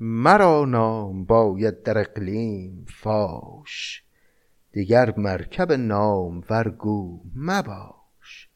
مرا 0.00 0.64
نام 0.64 1.24
باید 1.24 1.82
در 1.82 1.98
اقلیم 1.98 2.84
فاش 2.88 4.04
دیگر 4.72 5.14
مرکب 5.16 5.72
نام 5.72 6.44
ورگو 6.50 7.20
مباش. 7.34 8.48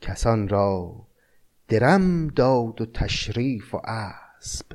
کسان 0.00 0.48
را 0.48 1.06
درم 1.68 2.28
داد 2.28 2.80
و 2.80 2.86
تشریف 2.86 3.74
و 3.74 3.80
اسب 3.84 4.66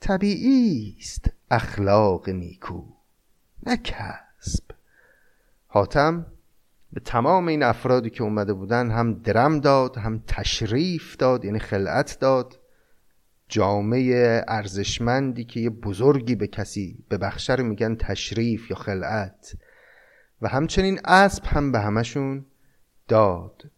طبیعی 0.00 0.96
است 0.98 1.30
اخلاق 1.50 2.28
نیکو 2.28 2.82
نه 3.66 3.76
کسب. 3.76 4.64
حاتم 5.66 6.26
به 6.92 7.00
تمام 7.00 7.48
این 7.48 7.62
افرادی 7.62 8.10
که 8.10 8.22
اومده 8.22 8.52
بودن 8.52 8.90
هم 8.90 9.14
درم 9.14 9.60
داد 9.60 9.96
هم 9.96 10.22
تشریف 10.26 11.16
داد 11.16 11.44
یعنی 11.44 11.58
خلعت 11.58 12.18
داد. 12.20 12.58
جامعه 13.48 14.44
ارزشمندی 14.48 15.44
که 15.44 15.60
یه 15.60 15.70
بزرگی 15.70 16.34
به 16.34 16.46
کسی 16.46 17.04
به 17.08 17.18
بخشر 17.18 17.62
میگن 17.62 17.94
تشریف 17.94 18.70
یا 18.70 18.76
خلعت. 18.76 19.56
و 20.42 20.48
همچنین 20.48 21.00
اسب 21.04 21.44
هم 21.46 21.72
به 21.72 21.80
همشون 21.80 22.44
داد. 23.08 23.70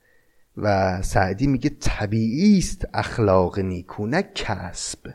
و 0.56 1.02
سعدی 1.02 1.46
میگه 1.46 1.70
طبیعی 1.70 2.58
است 2.58 2.88
اخلاق 2.94 3.58
نیکو 3.58 4.06
نه 4.06 4.22
کسب. 4.22 5.14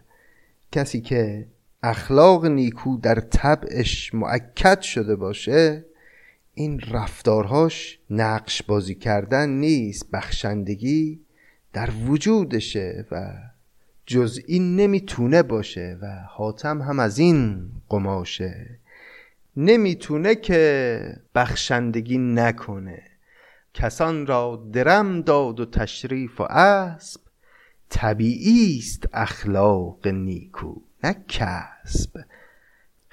کسی 0.71 1.01
که 1.01 1.47
اخلاق 1.83 2.45
نیکو 2.45 2.97
در 2.97 3.19
طبعش 3.19 4.13
معکد 4.15 4.81
شده 4.81 5.15
باشه 5.15 5.85
این 6.59 6.79
رفتارهاش 6.79 7.99
نقش 8.09 8.63
بازی 8.63 8.95
کردن 8.95 9.49
نیست 9.49 10.11
بخشندگی 10.11 11.21
در 11.73 11.89
وجودشه 12.07 13.05
و 13.11 13.33
جز 14.05 14.39
این 14.47 14.75
نمی‌تونه 14.75 15.43
باشه 15.43 15.97
و 16.01 16.07
حاتم 16.29 16.81
هم 16.81 16.99
از 16.99 17.19
این 17.19 17.69
قماشه. 17.89 18.79
نمی‌تونه 19.57 20.35
که 20.35 21.01
بخشندگی 21.35 22.17
نکنه. 22.17 23.03
کسان 23.73 24.27
را 24.27 24.69
درم 24.73 25.21
داد 25.21 25.59
و 25.59 25.65
تشریف 25.65 26.41
و 26.41 26.43
اسب 26.43 27.21
طبیعی 27.89 28.77
است 28.77 29.07
اخلاق 29.13 30.07
نیکو 30.07 30.75
نه 31.03 31.15
کسب. 31.27 32.19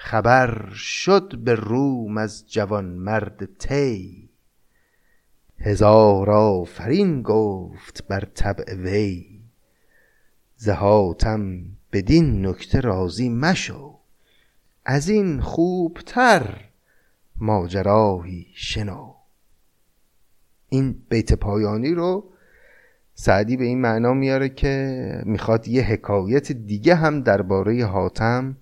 خبر 0.07 0.69
شد 0.75 1.37
به 1.45 1.55
روم 1.55 2.19
از 2.19 2.53
جوان 2.53 2.85
مرد 2.85 3.59
تی 3.59 4.29
هزار 5.59 6.31
آفرین 6.31 7.23
گفت 7.23 8.07
بر 8.09 8.21
طبع 8.35 8.75
وی. 8.75 9.40
زهاتم 10.57 11.64
بدین 11.92 12.47
نکته 12.47 12.81
راضی 12.81 13.29
مشو. 13.29 13.99
از 14.85 15.09
این 15.09 15.40
خوبتر 15.40 16.61
ماجرایی 17.37 18.47
شنو. 18.55 19.14
این 20.69 21.03
بیت 21.09 21.33
پایانی 21.33 21.95
رو 21.95 22.25
سعدی 23.14 23.57
به 23.57 23.64
این 23.64 23.81
معنا 23.81 24.12
میاره 24.12 24.49
که 24.49 25.23
می‌خواد 25.25 25.69
یه 25.69 25.83
حکایت 25.83 26.53
دیگه 26.53 26.95
هم 26.95 27.23
درباره 27.23 27.87
حاتم 27.87 28.57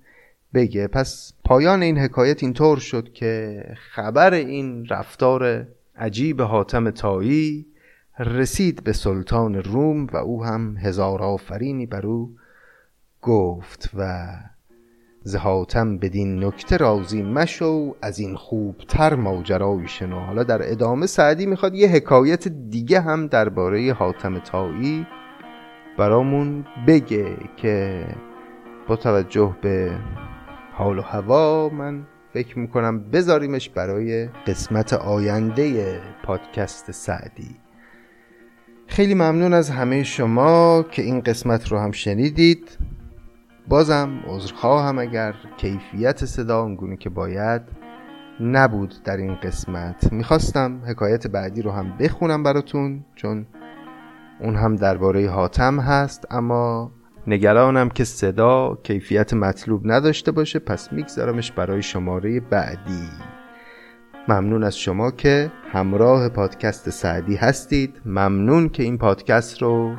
بگه. 0.54 0.86
پس 0.86 1.32
پایان 1.44 1.82
این 1.82 1.98
حکایت 1.98 2.42
اینطور 2.42 2.78
شد 2.78 3.12
که 3.12 3.64
خبر 3.94 4.34
این 4.34 4.86
رفتار 4.86 5.66
عجیب 5.96 6.42
حاتم 6.42 6.90
تایی 6.90 7.66
رسید 8.18 8.84
به 8.84 8.92
سلطان 8.92 9.54
روم 9.54 10.06
و 10.06 10.16
او 10.16 10.44
هم 10.44 10.76
هزار 10.76 11.22
آفرینی 11.22 11.86
بر 11.86 12.06
او 12.06 12.36
گفت 13.22 13.90
و 13.94 14.26
زهاتم 15.22 15.98
بدین 15.98 16.44
نکته 16.44 16.76
راضی 16.76 17.22
مشو 17.22 17.96
از 18.02 18.18
این 18.18 18.36
خوبتر 18.36 19.14
ماجرای 19.14 19.88
شنو. 19.88 20.20
حالا 20.20 20.42
در 20.42 20.72
ادامه 20.72 21.06
سعدی 21.06 21.46
می‌خواد 21.46 21.74
یه 21.74 21.88
حکایت 21.88 22.48
دیگه 22.48 23.00
هم 23.00 23.26
درباره 23.26 23.92
حاتم 23.92 24.38
تایی 24.38 25.06
برامون 25.98 26.64
بگه 26.86 27.36
که 27.56 28.06
با 28.88 28.96
توجه 28.96 29.56
به 29.62 29.98
حال 30.76 30.98
و 30.98 31.02
هوا 31.02 31.68
من 31.68 32.06
فکر 32.32 32.58
می‌کنم 32.58 33.10
بذاریمش 33.10 33.68
برای 33.68 34.26
قسمت 34.26 34.92
آینده 34.92 35.98
پادکست 36.24 36.90
سعدی. 36.90 37.56
خیلی 38.86 39.14
ممنون 39.14 39.54
از 39.54 39.70
همه 39.70 40.02
شما 40.02 40.84
که 40.90 41.02
این 41.02 41.20
قسمت 41.20 41.68
رو 41.68 41.78
هم 41.78 41.90
شنیدید. 41.92 42.78
بازم 43.68 44.20
عذرخواهم 44.26 44.98
اگر 44.98 45.34
کیفیت 45.56 46.24
صدا 46.24 46.62
اونگونه 46.62 46.96
که 46.96 47.10
باید 47.10 47.62
نبود 48.40 48.94
در 49.04 49.16
این 49.16 49.34
قسمت. 49.34 50.12
می‌خواستم 50.12 50.82
حکایت 50.86 51.26
بعدی 51.26 51.62
رو 51.62 51.70
هم 51.70 51.96
بخونم 51.98 52.42
براتون 52.42 53.04
چون 53.14 53.46
اون 54.40 54.56
هم 54.56 54.76
درباره 54.76 55.30
حاتم 55.30 55.80
هست 55.80 56.26
اما 56.30 56.90
نگرانم 57.26 57.88
که 57.88 58.04
صدا 58.04 58.78
کیفیت 58.82 59.34
مطلوب 59.34 59.82
نداشته 59.84 60.32
باشه 60.32 60.58
پس 60.58 60.92
میگذارمش 60.92 61.52
برای 61.52 61.82
شماره 61.82 62.40
بعدی. 62.40 63.08
ممنون 64.28 64.64
از 64.64 64.78
شما 64.78 65.10
که 65.10 65.50
همراه 65.72 66.28
پادکست 66.28 66.90
سعدی 66.90 67.36
هستید. 67.36 68.00
ممنون 68.06 68.68
که 68.68 68.82
این 68.82 68.98
پادکست 68.98 69.62
رو 69.62 69.96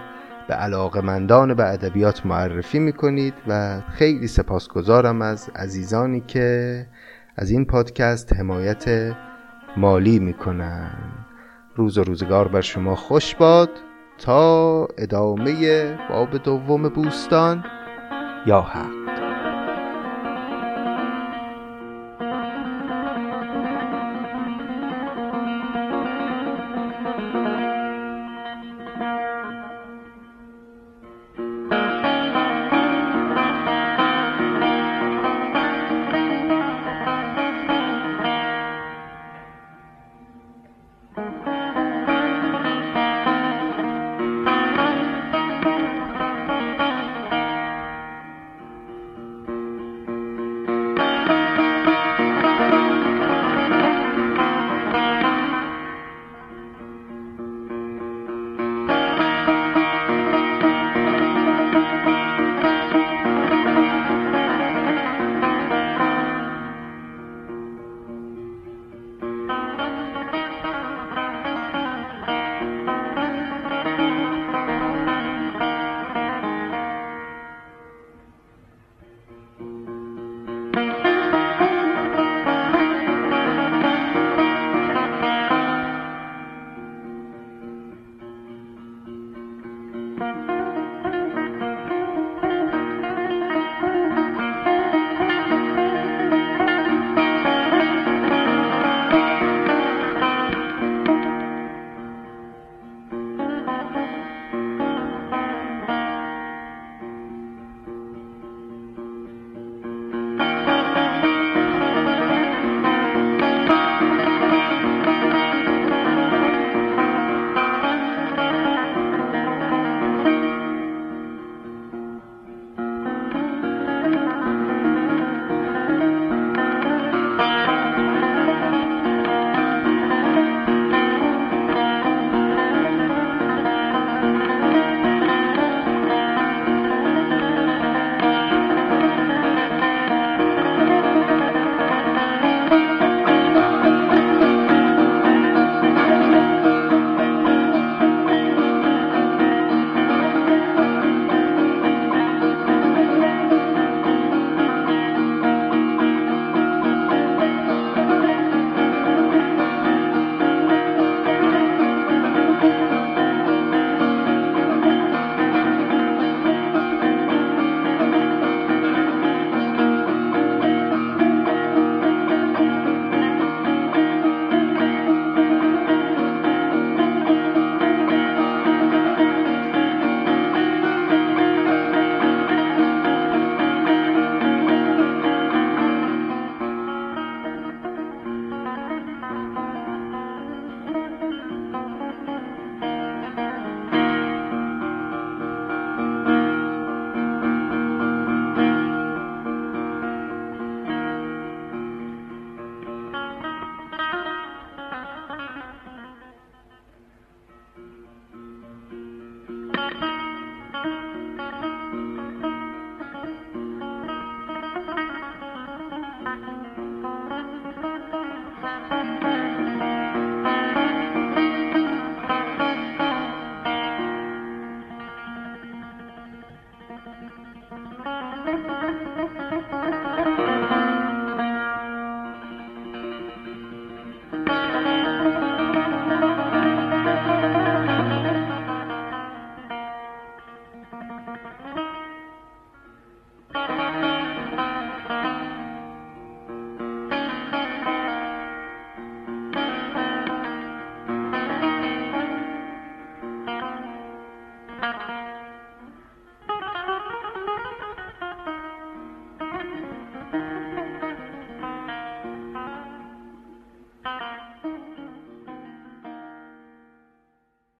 به 0.47 0.53
علاقه 0.53 1.01
مندان 1.01 1.53
به 1.53 1.69
ادبیات 1.73 2.25
معرفی 2.25 2.79
می‌کنید 2.79 3.33
و 3.47 3.81
خیلی 3.81 4.27
سپاسگزارم 4.27 5.21
از 5.21 5.49
عزیزانی 5.55 6.23
که 6.27 6.87
از 7.35 7.51
این 7.51 7.65
پادکست 7.65 8.33
حمایت 8.33 9.15
مالی 9.77 10.19
می‌کنن. 10.19 10.91
روز 11.75 11.97
و 11.97 12.03
روزگار 12.03 12.47
بر 12.47 12.61
شما 12.61 12.95
خوش 12.95 13.35
باد. 13.35 13.69
تا 14.19 14.87
ادامه 14.97 15.97
باب 16.09 16.37
دوم 16.37 16.89
بوستان. 16.89 17.63
یا 18.45 18.61
حق. 18.61 19.04